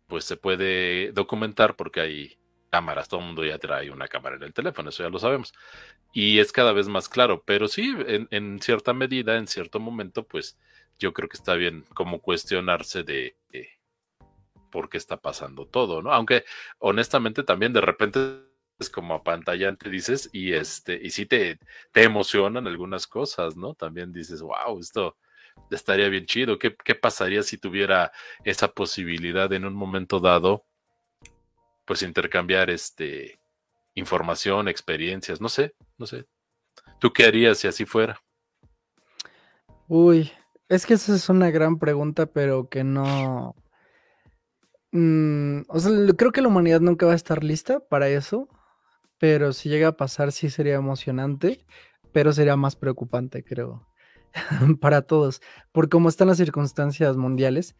[0.07, 2.37] pues se puede documentar porque hay
[2.69, 5.53] cámaras, todo el mundo ya trae una cámara en el teléfono, eso ya lo sabemos.
[6.13, 10.57] Y es cada vez más claro, pero sí, en, cierta medida, en cierto momento, pues
[10.99, 13.35] yo creo que está bien como cuestionarse de
[14.75, 16.11] por qué está pasando todo, ¿no?
[16.11, 16.43] Aunque
[16.79, 18.19] honestamente también de repente
[18.77, 21.59] es como apantallante, dices, y este, y sí te,
[21.93, 23.73] te emocionan algunas cosas, ¿no?
[23.73, 25.15] También dices, wow, esto,
[25.71, 26.59] estaría bien chido.
[26.59, 28.11] ¿Qué, pasaría si tuviera
[28.43, 30.65] esa posibilidad en un momento dado?
[31.85, 33.39] Pues intercambiar este
[33.93, 36.25] información, experiencias, no sé, no sé.
[36.99, 38.21] ¿Tú qué harías si así fuera?
[39.87, 40.33] Uy,
[40.67, 43.55] es que esa es una gran pregunta, pero que no.
[44.95, 48.47] Mm, o sea, creo que la humanidad nunca va a estar lista para eso,
[49.19, 51.65] pero si llega a pasar, sí sería emocionante,
[52.13, 53.85] pero sería más preocupante, creo.
[54.79, 55.41] para todos,
[55.73, 57.75] por cómo están las circunstancias mundiales,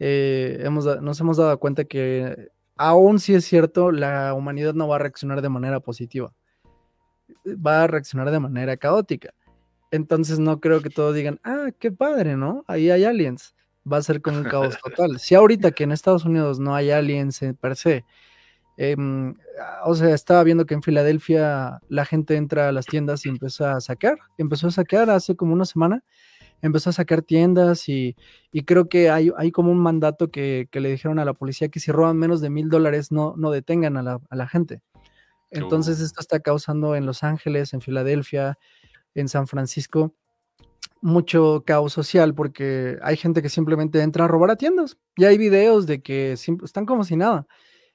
[0.00, 4.96] eh, hemos, nos hemos dado cuenta que aún si es cierto, la humanidad no va
[4.96, 6.34] a reaccionar de manera positiva,
[7.46, 9.34] va a reaccionar de manera caótica.
[9.92, 12.64] Entonces no creo que todos digan, ah, qué padre, ¿no?
[12.66, 13.54] Ahí hay aliens.
[13.90, 15.18] Va a ser como un caos total.
[15.18, 18.04] Si ahorita que en Estados Unidos no hay aliens per se,
[18.82, 19.34] Em,
[19.84, 23.76] o sea, estaba viendo que en Filadelfia la gente entra a las tiendas y empieza
[23.76, 24.16] a saquear.
[24.38, 26.02] Empezó a saquear hace como una semana
[26.62, 28.16] empezó a sacar tiendas y,
[28.66, 31.90] creo que hay, hay, como un mandato que, le dijeron a la policía que si
[31.92, 34.82] roban menos de mil dólares no, no detengan a la, a la gente.
[35.50, 38.58] Entonces esto está causando en Los Ángeles, en Filadelfia,
[39.14, 40.14] en San Francisco,
[41.02, 44.98] mucho caos social porque hay gente que simplemente entra a robar a tiendas.
[45.16, 47.46] Y hay videos de que están como si nada.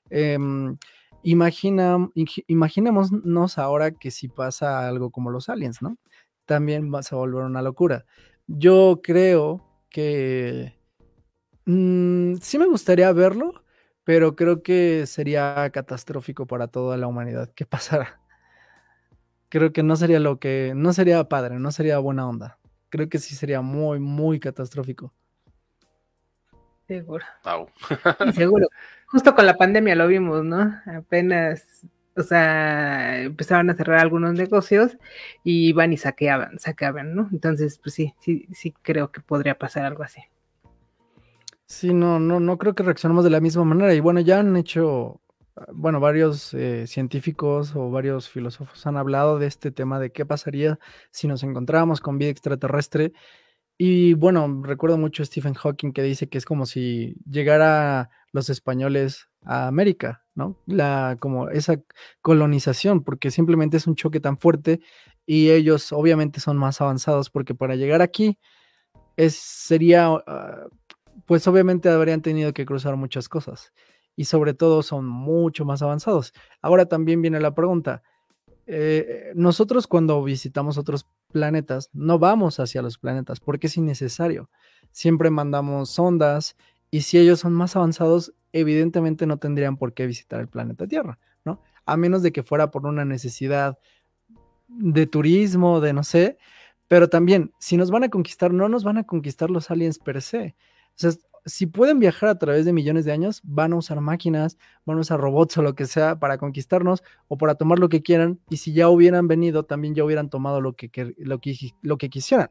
[0.10, 0.78] Em,
[1.24, 2.10] imagina,
[2.48, 5.98] imaginémonos ahora que si pasa algo como los aliens, ¿no?
[6.46, 8.06] También va a volver una locura.
[8.48, 10.76] Yo creo que
[11.66, 13.64] mm, sí me gustaría verlo,
[14.04, 18.22] pero creo que sería catastrófico para toda la humanidad que pasara.
[19.50, 22.60] Creo que no sería lo que, no sería padre, no sería buena onda.
[22.90, 25.14] Creo que sí sería muy, muy catastrófico.
[26.88, 27.26] Seguro.
[28.34, 28.68] Seguro.
[29.08, 30.82] Justo con la pandemia lo vimos, ¿no?
[30.86, 34.98] Apenas, o sea, empezaban a cerrar algunos negocios
[35.44, 37.28] y iban y saqueaban, saqueaban, ¿no?
[37.32, 40.22] Entonces, pues sí, sí, sí creo que podría pasar algo así.
[41.66, 43.94] Sí, no, no, no creo que reaccionemos de la misma manera.
[43.94, 45.20] Y bueno, ya han hecho,
[45.74, 50.80] bueno, varios eh, científicos o varios filósofos han hablado de este tema de qué pasaría
[51.12, 53.14] si nos encontráramos con vida extraterrestre.
[53.78, 58.50] Y bueno, recuerdo mucho a Stephen Hawking que dice que es como si llegara los
[58.50, 60.58] españoles a América, ¿no?
[60.66, 61.82] La, como esa
[62.22, 64.82] colonización, porque simplemente es un choque tan fuerte
[65.26, 68.40] y ellos obviamente son más avanzados porque para llegar aquí
[69.18, 70.68] es, sería ah,
[71.26, 73.74] pues obviamente habrían tenido que cruzar muchas cosas
[74.16, 76.34] y sobre todo son mucho más avanzados.
[76.62, 78.02] Ahora también viene la pregunta,
[78.68, 84.50] eh, nosotros cuando visitamos otros planetas no vamos hacia los planetas porque es innecesario.
[84.92, 86.56] Siempre mandamos sondas
[86.90, 91.20] y si ellos son más avanzados, evidentemente no tendrían por qué visitar el planeta Tierra,
[91.44, 91.62] ¿no?
[91.86, 93.78] A menos de que fuera por una necesidad
[94.68, 96.38] de turismo, de no sé,
[96.88, 100.22] pero también, si nos van a conquistar, no nos van a conquistar los aliens per
[100.22, 100.56] se,
[100.90, 101.12] o sea,
[101.46, 105.02] si pueden viajar a través de millones de años, van a usar máquinas, van a
[105.02, 108.40] usar robots o lo que sea para conquistarnos o para tomar lo que quieran.
[108.50, 112.10] Y si ya hubieran venido, también ya hubieran tomado lo que, lo que, lo que
[112.10, 112.50] quisieran.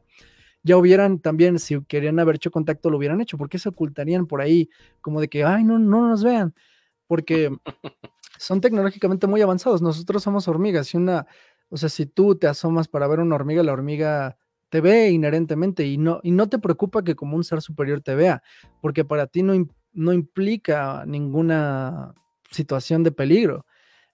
[0.63, 3.37] Ya hubieran también, si querían haber hecho contacto, lo hubieran hecho.
[3.37, 4.69] porque se ocultarían por ahí?
[5.01, 6.55] Como de que, ay, no, no nos vean.
[7.05, 7.51] Porque
[8.37, 9.81] son tecnológicamente muy avanzados.
[9.81, 10.93] Nosotros somos hormigas.
[10.93, 11.27] Y una,
[11.69, 14.37] o sea, si tú te asomas para ver una hormiga, la hormiga
[14.75, 18.13] te ve inherentemente y no, y no te preocupa que como un ser superior te
[18.13, 18.43] vea,
[18.81, 19.53] porque para ti no,
[19.93, 22.13] no implica ninguna
[22.51, 23.65] situación de peligro.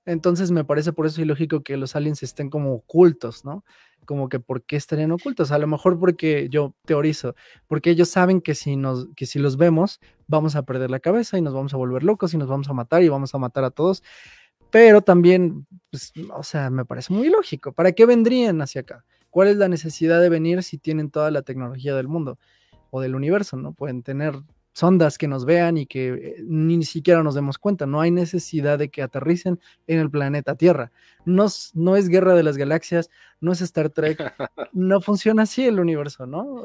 [0.06, 3.66] Entonces me parece por eso ilógico que los aliens estén como ocultos, ¿no?
[4.06, 5.52] Como que ¿por qué estarían ocultos?
[5.52, 7.34] A lo mejor porque yo teorizo,
[7.66, 11.40] porque ellos saben que si nos que si los vemos vamos a perder la cabeza
[11.40, 13.64] y nos vamos a volver locos y nos vamos a matar y vamos a matar
[13.64, 14.04] a todos.
[14.70, 17.74] Pero también, pues, o sea, me parece muy lógico.
[17.74, 19.04] ¿Para qué vendrían hacia acá?
[19.32, 22.38] ¿Cuál es la necesidad de venir si tienen toda la tecnología del mundo
[22.92, 23.58] o del universo?
[23.58, 23.74] ¿no?
[23.74, 24.36] Pueden tener
[24.74, 27.86] sondas que nos vean y que eh, ni siquiera nos demos cuenta.
[27.86, 30.92] No hay necesidad de que aterricen en el planeta Tierra.
[31.26, 33.10] No, no es Guerra de las Galaxias,
[33.40, 34.20] no es Star Trek.
[34.74, 36.64] No funciona así el universo, ¿no?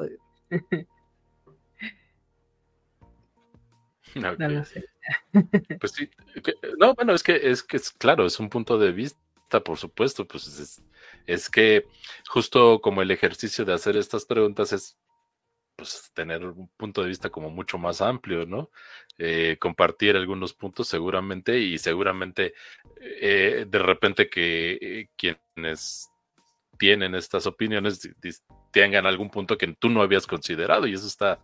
[5.80, 6.08] Pues sí,
[6.78, 9.25] no, bueno, es que es que es claro, es un punto de vista
[9.60, 10.82] por supuesto, pues
[11.26, 11.86] es, que
[12.28, 14.96] justo como el ejercicio de hacer estas preguntas es
[15.76, 18.70] pues tener un punto de vista como mucho más amplio, ¿no?
[19.18, 22.54] Eh, compartir algunos puntos seguramente y seguramente
[23.00, 26.08] eh, de repente que eh, quienes
[26.78, 28.08] tienen estas opiniones
[28.70, 31.40] tengan algún punto que tú no habías considerado y eso está,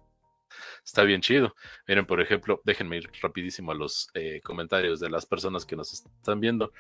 [0.85, 1.55] está bien chido.
[1.87, 4.09] Miren, por ejemplo, déjenme ir rapidísimo a los
[4.43, 6.73] comentarios de las personas que nos están viendo.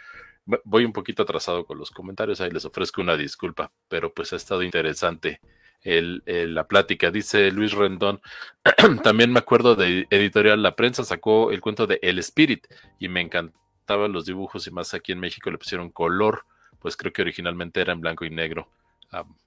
[0.65, 4.37] Voy un poquito atrasado con los comentarios, ahí les ofrezco una disculpa, pero pues ha
[4.37, 5.41] estado interesante
[5.83, 7.11] el, la plática.
[7.11, 8.21] Dice Luis Rendón,
[9.03, 12.67] también me acuerdo de Editorial La Prensa, sacó el cuento de El Spirit
[12.99, 16.45] y me encantaban los dibujos y más aquí en México le pusieron color,
[16.79, 18.69] pues creo que originalmente era en blanco y negro.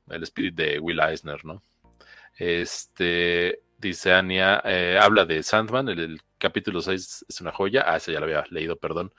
[0.09, 1.61] el Spirit de Will Eisner, ¿no?
[2.37, 7.83] Este, dice Ania, eh, habla de Sandman, el, el capítulo 6 es una joya.
[7.87, 9.11] Ah, ese ya lo había leído, perdón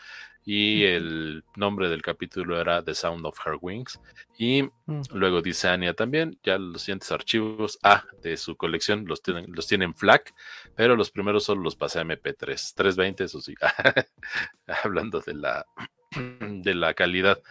[0.48, 4.00] y el nombre del capítulo era The Sound of Her Wings.
[4.38, 5.02] Y mm.
[5.12, 9.66] luego dice Anya también, ya los siguientes archivos A de su colección los tienen, los
[9.66, 10.32] tienen FLAC,
[10.76, 13.56] pero los primeros solo los pasé a MP3, 320, eso sí,
[14.84, 15.66] hablando de la,
[16.40, 17.42] de la calidad.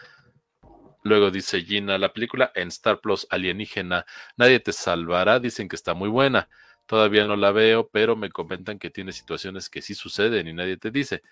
[1.02, 4.06] Luego dice Gina, la película en Star Plus alienígena,
[4.38, 6.48] nadie te salvará, dicen que está muy buena.
[6.86, 10.76] Todavía no la veo, pero me comentan que tiene situaciones que sí suceden y nadie
[10.76, 11.22] te dice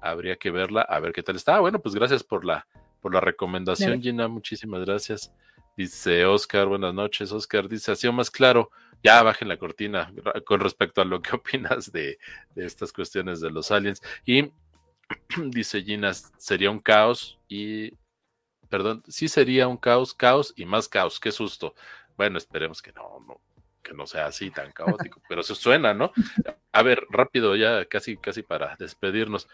[0.00, 1.56] habría que verla, a ver qué tal está.
[1.56, 2.66] Ah, bueno, pues gracias por la,
[3.00, 5.32] por la recomendación, Gina, muchísimas gracias.
[5.76, 7.32] Dice Oscar, buenas noches.
[7.32, 8.70] Oscar dice, ha sido más claro,
[9.02, 10.12] ya bajen la cortina
[10.46, 12.18] con respecto a lo que opinas de,
[12.54, 14.02] de estas cuestiones de los aliens.
[14.24, 14.50] Y
[15.50, 17.92] dice Gina, sería un caos y,
[18.68, 21.74] perdón, sí sería un caos, caos y más caos, qué susto.
[22.16, 23.40] Bueno, esperemos que no, no,
[23.86, 26.12] que no sea así tan caótico, pero se suena, ¿no?
[26.72, 29.48] A ver, rápido, ya casi, casi para despedirnos.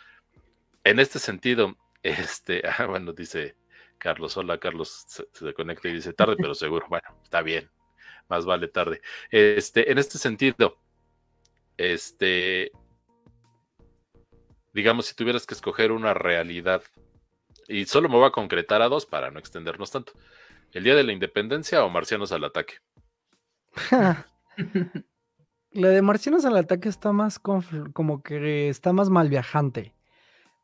[0.85, 3.57] En este sentido, este, ah, bueno, dice
[3.99, 7.71] Carlos, hola Carlos, se, se, conecta y dice tarde, pero seguro, bueno, está bien,
[8.29, 9.03] más vale tarde.
[9.31, 10.79] Este, en este sentido,
[11.77, 12.73] este,
[14.73, 16.83] digamos, si tuvieras que escoger una realidad,
[17.69, 20.15] y solo me voy a concretar a dos para no extendernos tanto,
[20.73, 22.79] el Día de la Independencia o Marcianos al Ataque.
[25.73, 29.95] la de Marcianos al Ataque está más como que está más mal viajante.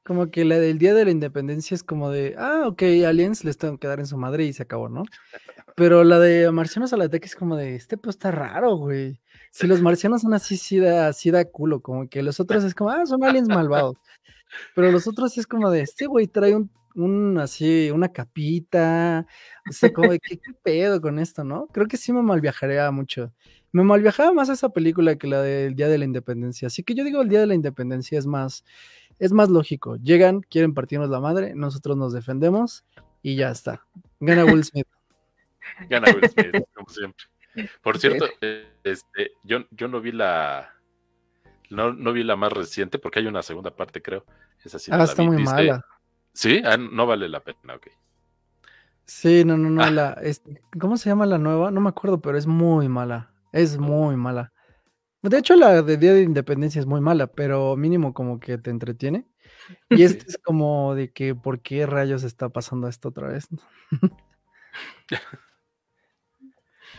[0.04, 3.58] Como que la del Día de la Independencia es como de, ah, ok, aliens les
[3.58, 5.04] tengo que dar en su madre y se acabó, ¿no?
[5.76, 9.20] Pero la de Marcianos al Ataque es como de, este pues está raro, güey.
[9.50, 12.74] Si los marcianos son así, sí da, sí da culo, como que los otros es
[12.74, 13.96] como, ah, son aliens malvados.
[14.74, 19.26] Pero los otros es como de, este güey trae un, un así, una capita,
[19.68, 21.66] o sea, como de, ¿qué, ¿qué, pedo con esto, no?
[21.68, 23.32] Creo que sí me malviajaría mucho.
[23.72, 26.66] Me malviajaba más esa película que la del Día de la Independencia.
[26.66, 28.64] Así que yo digo, el Día de la Independencia es más,
[29.18, 29.96] es más lógico.
[29.96, 32.84] Llegan, quieren partirnos la madre, nosotros nos defendemos
[33.22, 33.86] y ya está.
[34.20, 34.88] Gana Will Smith.
[35.90, 37.24] Gana Will Smith, como siempre.
[37.82, 38.26] Por cierto,
[38.84, 40.74] este, yo, yo no vi la
[41.70, 44.24] no, no vi la más reciente porque hay una segunda parte, creo.
[44.64, 45.54] Esa sí ah, está muy ¿Viste?
[45.54, 45.84] mala.
[46.38, 47.88] Sí, ah, no vale la pena, ok.
[49.04, 49.82] Sí, no, no, no.
[49.82, 49.90] Ah.
[49.90, 51.72] La, este, ¿Cómo se llama la nueva?
[51.72, 53.32] No me acuerdo, pero es muy mala.
[53.50, 54.52] Es muy mala.
[55.20, 58.70] De hecho, la de Día de Independencia es muy mala, pero mínimo como que te
[58.70, 59.26] entretiene.
[59.90, 63.48] Y este es como de que, ¿por qué rayos está pasando esto otra vez?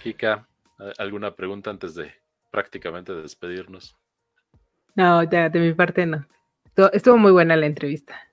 [0.04, 0.50] Kika,
[0.98, 2.12] ¿alguna pregunta antes de
[2.52, 3.96] prácticamente despedirnos?
[4.96, 6.28] No, ya, de mi parte no.
[6.92, 8.29] Estuvo muy buena la entrevista.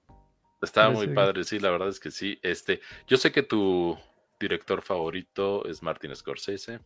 [0.66, 2.38] Estaba muy padre, sí, la verdad es que sí.
[2.42, 3.96] Este, yo sé que tu
[4.38, 6.80] director favorito es Martin Scorsese.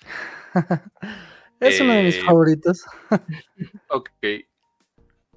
[1.60, 2.84] es eh, uno de mis favoritos.
[3.88, 4.10] ok.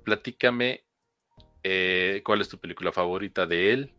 [0.04, 0.84] Platícame
[1.62, 3.94] eh, cuál es tu película favorita de él.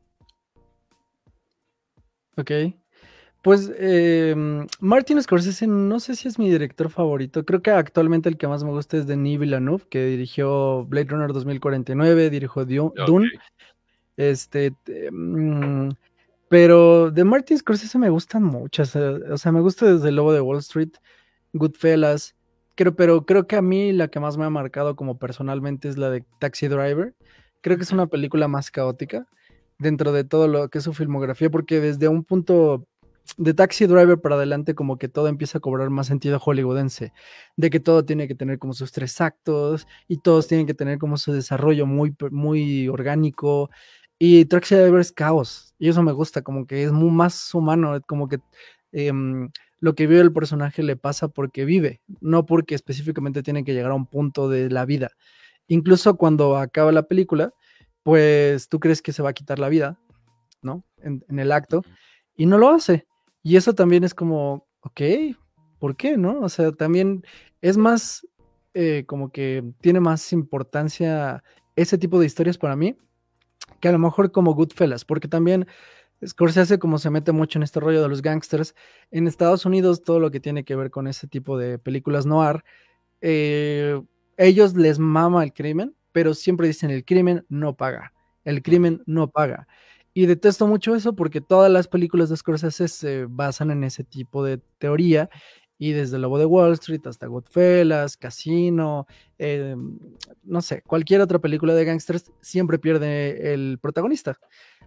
[2.36, 2.50] Ok.
[3.42, 4.34] Pues eh,
[4.80, 7.44] Martin Scorsese, no sé si es mi director favorito.
[7.44, 11.30] Creo que actualmente el que más me gusta es Denis Villeneuve, que dirigió Blade Runner
[11.30, 13.28] 2049, dirigió Dune.
[13.28, 13.38] Okay.
[14.16, 14.72] Este,
[15.10, 15.90] mmm,
[16.48, 18.94] pero de Martin Scorsese me gustan muchas.
[18.94, 20.92] O sea, me gusta desde el Lobo de Wall Street,
[21.52, 22.36] Goodfellas.
[22.76, 25.96] Creo, pero creo que a mí la que más me ha marcado como personalmente es
[25.96, 27.14] la de Taxi Driver.
[27.60, 29.26] Creo que es una película más caótica
[29.78, 32.86] dentro de todo lo que es su filmografía, porque desde un punto
[33.38, 37.12] de Taxi Driver para adelante como que todo empieza a cobrar más sentido hollywoodense,
[37.56, 40.98] de que todo tiene que tener como sus tres actos y todos tienen que tener
[40.98, 43.70] como su desarrollo muy, muy orgánico
[44.18, 48.00] y Taxi Driver es caos y eso me gusta, como que es muy más humano,
[48.06, 48.38] como que
[48.92, 49.12] eh,
[49.80, 53.90] lo que vive el personaje le pasa porque vive, no porque específicamente tiene que llegar
[53.90, 55.10] a un punto de la vida.
[55.66, 57.52] Incluso cuando acaba la película,
[58.02, 59.98] pues tú crees que se va a quitar la vida,
[60.62, 60.84] ¿no?
[61.02, 61.82] En, en el acto,
[62.36, 63.06] y no lo hace.
[63.42, 65.00] Y eso también es como, ok,
[65.78, 66.16] ¿por qué?
[66.16, 66.40] ¿No?
[66.40, 67.22] O sea, también
[67.60, 68.26] es más,
[68.72, 71.42] eh, como que tiene más importancia
[71.76, 72.96] ese tipo de historias para mí
[73.80, 75.66] que a lo mejor como Goodfellas, porque también
[76.26, 78.74] Scorsese como se mete mucho en este rollo de los gangsters,
[79.10, 82.64] en Estados Unidos todo lo que tiene que ver con ese tipo de películas noir,
[83.20, 84.00] eh,
[84.36, 88.12] ellos les mama el crimen, pero siempre dicen el crimen no paga,
[88.44, 89.66] el crimen no paga.
[90.16, 94.44] Y detesto mucho eso porque todas las películas de Scorsese se basan en ese tipo
[94.44, 95.28] de teoría.
[95.78, 99.06] Y desde Lobo de Wall Street hasta Goodfellas, Casino,
[99.38, 99.74] eh,
[100.44, 104.38] no sé, cualquier otra película de gangsters siempre pierde el protagonista.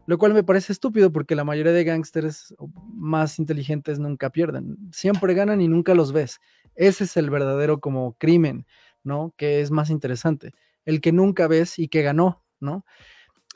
[0.05, 2.55] Lo cual me parece estúpido porque la mayoría de gangsters
[2.93, 4.77] más inteligentes nunca pierden.
[4.91, 6.39] Siempre ganan y nunca los ves.
[6.75, 8.65] Ese es el verdadero como crimen,
[9.03, 9.33] ¿no?
[9.35, 10.53] Que es más interesante.
[10.85, 12.85] El que nunca ves y que ganó, ¿no?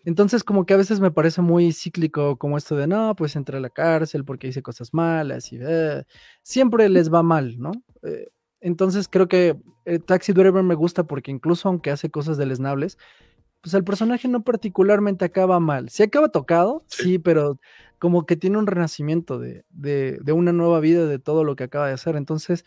[0.06, 3.58] Entonces, como que a veces me parece muy cíclico, como esto de no, pues entré
[3.58, 6.04] a la cárcel porque hice cosas malas y eh,
[6.42, 7.72] siempre les va mal, ¿no?
[8.04, 8.30] Eh,
[8.62, 12.98] entonces, creo que eh, Taxi Driver me gusta porque incluso aunque hace cosas deleznables,
[13.62, 15.90] pues el personaje no particularmente acaba mal.
[15.90, 17.60] Sí acaba tocado, sí, sí pero
[18.00, 21.66] como que tiene un renacimiento de, de, de, una nueva vida de todo lo que
[21.66, 22.16] acaba de hacer.
[22.16, 22.66] Entonces,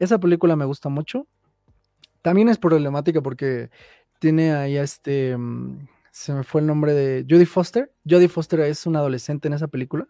[0.00, 1.26] esa película me gusta mucho.
[2.20, 3.70] También es problemática porque
[4.18, 5.36] tiene ahí a este.
[5.36, 7.92] Mm, se me fue el nombre de Jodie Foster.
[8.08, 10.06] Jodie Foster es una adolescente en esa película.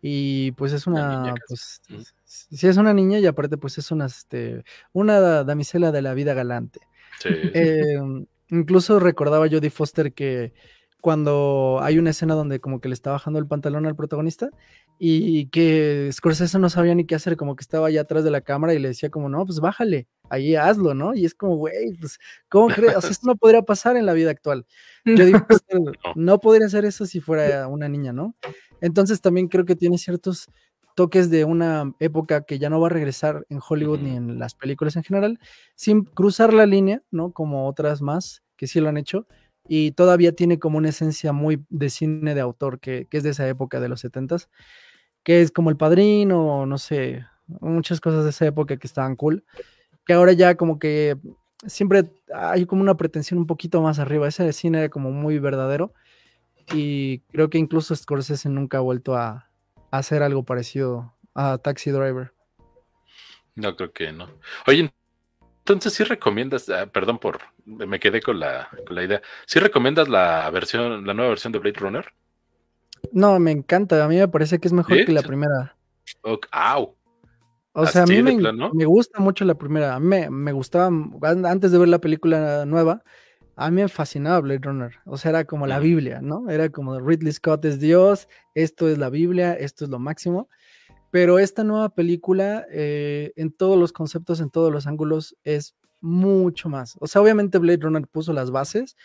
[0.00, 1.80] Y pues es una, pues,
[2.24, 4.62] sí es una niña y aparte pues es una, este,
[4.92, 6.78] una damisela de la vida galante.
[7.18, 7.30] Sí.
[7.52, 10.54] Em, incluso recordaba Jodie Foster que
[11.04, 14.48] cuando hay una escena donde como que le está bajando el pantalón al protagonista
[14.98, 18.40] y que Scorsese no sabía ni qué hacer, como que estaba allá atrás de la
[18.40, 21.14] cámara y le decía como, no, pues bájale, ahí hazlo, ¿no?
[21.14, 22.96] Y es como, güey, pues, ¿cómo crees?
[22.96, 24.64] O sea, esto no podría pasar en la vida actual.
[25.04, 25.62] Yo digo, pues,
[26.16, 28.34] no podría hacer eso si fuera una niña, ¿no?
[28.80, 30.46] Entonces también creo que tiene ciertos
[30.94, 34.54] toques de una época que ya no va a regresar en Hollywood ni en las
[34.54, 35.38] películas en general,
[35.74, 37.30] sin cruzar la línea, ¿no?
[37.30, 39.26] Como otras más que sí lo han hecho,
[39.66, 43.48] y todavía tiene como una esencia muy de cine de autor que, es de esa
[43.48, 44.48] época de los setentas,
[45.22, 49.44] que es como El Padrino, no sé, muchas cosas de esa época que estaban cool,
[50.06, 51.16] que ahora ya como que
[51.66, 55.94] siempre hay como una pretensión un poquito más arriba, ese cine era como muy verdadero
[56.72, 59.50] y creo que incluso Scorsese nunca ha vuelto a,
[59.90, 62.32] a hacer algo parecido a Taxi Driver.
[63.54, 64.28] No creo que no.
[64.66, 64.92] Oye,
[65.66, 70.08] entonces, ¿sí recomiendas, ah, perdón por, me quedé con la, con la idea, ¿sí recomiendas
[70.08, 72.04] la versión, la nueva versión de Blade Runner?
[73.12, 75.76] No, me encanta, a mí me parece que es mejor que la primera.
[76.50, 76.96] ¡Au!
[77.72, 79.94] O sea, a mí me, me, gusta mucho la primera.
[79.94, 80.90] A mí me, me, gustaba,
[81.44, 83.02] antes de ver la película nueva,
[83.56, 84.92] a mí me fascinaba Blade Runner.
[85.06, 86.48] O sea, era como la Biblia, ¿no?
[86.50, 90.48] Era como Ridley Scott es Dios, esto es la Biblia, esto es lo máximo.
[91.14, 96.68] Pero esta nueva película, eh, en todos los conceptos, en todos los ángulos, es mucho
[96.68, 96.96] más.
[96.98, 98.96] O sea, obviamente Blade Runner puso las bases.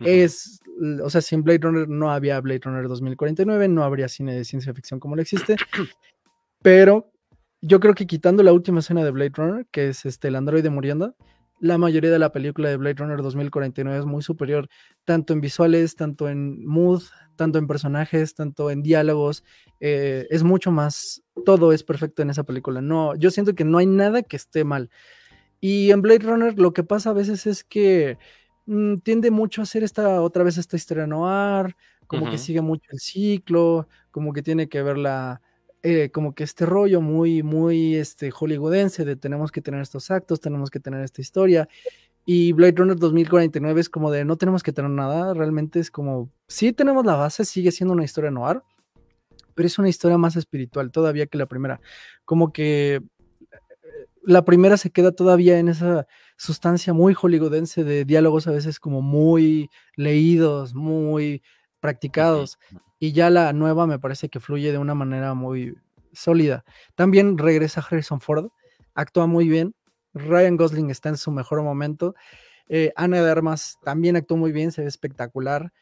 [0.00, 0.62] Es,
[1.04, 4.72] o sea, sin Blade Runner no había Blade Runner 2049, no habría cine de ciencia
[4.72, 5.56] ficción como lo existe.
[6.62, 7.12] Pero
[7.60, 10.70] yo creo que quitando la última escena de Blade Runner, que es este, el androide
[10.70, 11.16] muriendo,
[11.60, 14.68] la mayoría de la película de Blade Runner 2049 es muy superior,
[15.04, 17.02] tanto en visuales, tanto en mood,
[17.36, 19.44] tanto en personajes, tanto en diálogos.
[19.80, 22.80] Eh, es mucho más, todo es perfecto en esa película.
[22.80, 24.90] No, yo siento que no hay nada que esté mal.
[25.60, 28.18] Y en Blade Runner lo que pasa a veces es que
[28.66, 31.74] mm, tiende mucho a hacer esta otra vez esta historia noir,
[32.06, 35.42] como que sigue mucho el ciclo, como que tiene que ver la,
[35.82, 40.40] eh, como que este rollo muy, muy este, hollywoodense de tenemos que tener estos actos,
[40.40, 41.68] tenemos que tener esta historia.
[42.24, 46.30] Y Blade Runner 2049 es como de no tenemos que tener nada, realmente es como,
[46.46, 48.62] sí tenemos la base, sigue siendo una historia noir,
[49.54, 51.80] pero es una historia más espiritual todavía que la primera.
[52.24, 53.02] Como que
[54.22, 56.06] la primera se queda todavía en esa
[56.36, 61.42] sustancia muy hollywoodense de diálogos a veces como muy leídos, muy
[61.80, 62.58] practicados.
[62.98, 65.76] Y ya la nueva me parece que fluye de una manera muy
[66.12, 66.64] sólida.
[66.94, 68.48] También regresa Harrison Ford,
[68.94, 69.74] actúa muy bien,
[70.14, 72.14] Ryan Gosling está en su mejor momento.
[72.68, 75.72] Eh, Ana de Armas también actuó muy bien, se ve espectacular.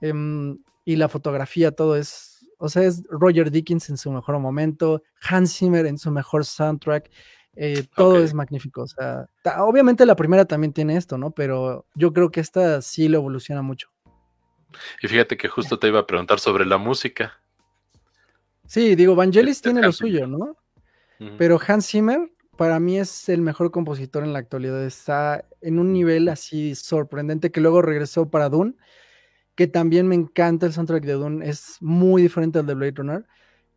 [0.00, 5.02] Em, y la fotografía, todo es, o sea, es Roger Dickens en su mejor momento,
[5.28, 7.10] Hans Zimmer en su mejor soundtrack.
[7.54, 8.82] Eh, todo es magnífico.
[8.82, 9.28] O sea,
[9.58, 11.32] obviamente la primera también tiene esto, ¿no?
[11.32, 13.88] Pero yo creo que esta sí lo evoluciona mucho.
[15.02, 17.40] Y fíjate que justo te iba a preguntar sobre la música.
[18.66, 20.56] Sí, digo, Vangelis este, tiene lo suyo, ¿no?
[21.38, 24.84] Pero Hans Zimmer para mí es el mejor compositor en la actualidad.
[24.84, 28.74] Está en un nivel así sorprendente que luego regresó para Dune,
[29.54, 31.48] que también me encanta el soundtrack de Dune.
[31.48, 33.26] Es muy diferente al de Blade Runner,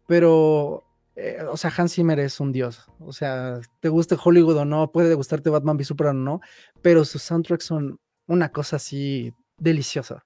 [0.08, 0.84] pero,
[1.16, 2.88] eh, o sea, Hans Zimmer es un dios.
[3.00, 6.42] O sea, te guste Hollywood o no, puede gustarte Batman v Superman o no,
[6.82, 10.26] pero sus soundtracks son una cosa así deliciosa.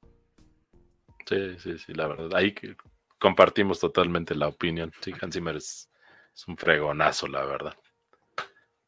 [1.29, 2.33] Sí, sí, sí, la verdad.
[2.33, 2.55] Ahí
[3.19, 4.91] compartimos totalmente la opinión.
[4.99, 5.87] Sí, Hans Zimmer es
[6.47, 7.75] un fregonazo, la verdad.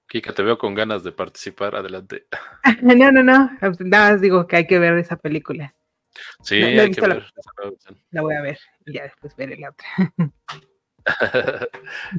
[0.08, 1.76] Kika, te veo con ganas de participar.
[1.76, 2.26] Adelante.
[2.82, 3.52] No, no, no.
[3.80, 5.76] Nada más digo que hay que ver esa película.
[6.42, 7.32] Sí, hay que ver.
[8.10, 9.88] La, voy a ver y ya después veré la otra.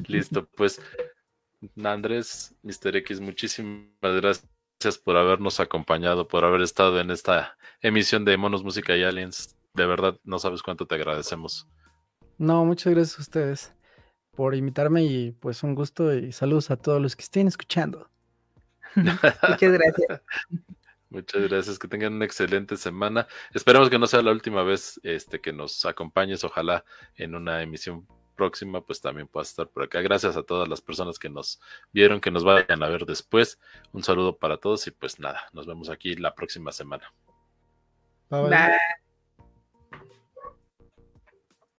[0.07, 0.81] Listo, pues
[1.83, 2.95] Andrés, Mr.
[2.97, 8.95] X, muchísimas gracias por habernos acompañado, por haber estado en esta emisión de Monos Música
[8.95, 9.55] y Aliens.
[9.73, 11.67] De verdad, no sabes cuánto te agradecemos.
[12.37, 13.75] No, muchas gracias a ustedes
[14.35, 18.09] por invitarme y pues un gusto y saludos a todos los que estén escuchando.
[18.95, 20.21] Muchas gracias.
[21.09, 23.27] Muchas gracias, que tengan una excelente semana.
[23.53, 26.43] Esperamos que no sea la última vez este, que nos acompañes.
[26.43, 26.83] Ojalá
[27.15, 30.01] en una emisión próxima pues también puedas estar por acá.
[30.01, 31.61] Gracias a todas las personas que nos
[31.91, 33.59] vieron, que nos vayan a ver después.
[33.91, 37.13] Un saludo para todos y pues nada, nos vemos aquí la próxima semana.
[38.29, 38.49] bye.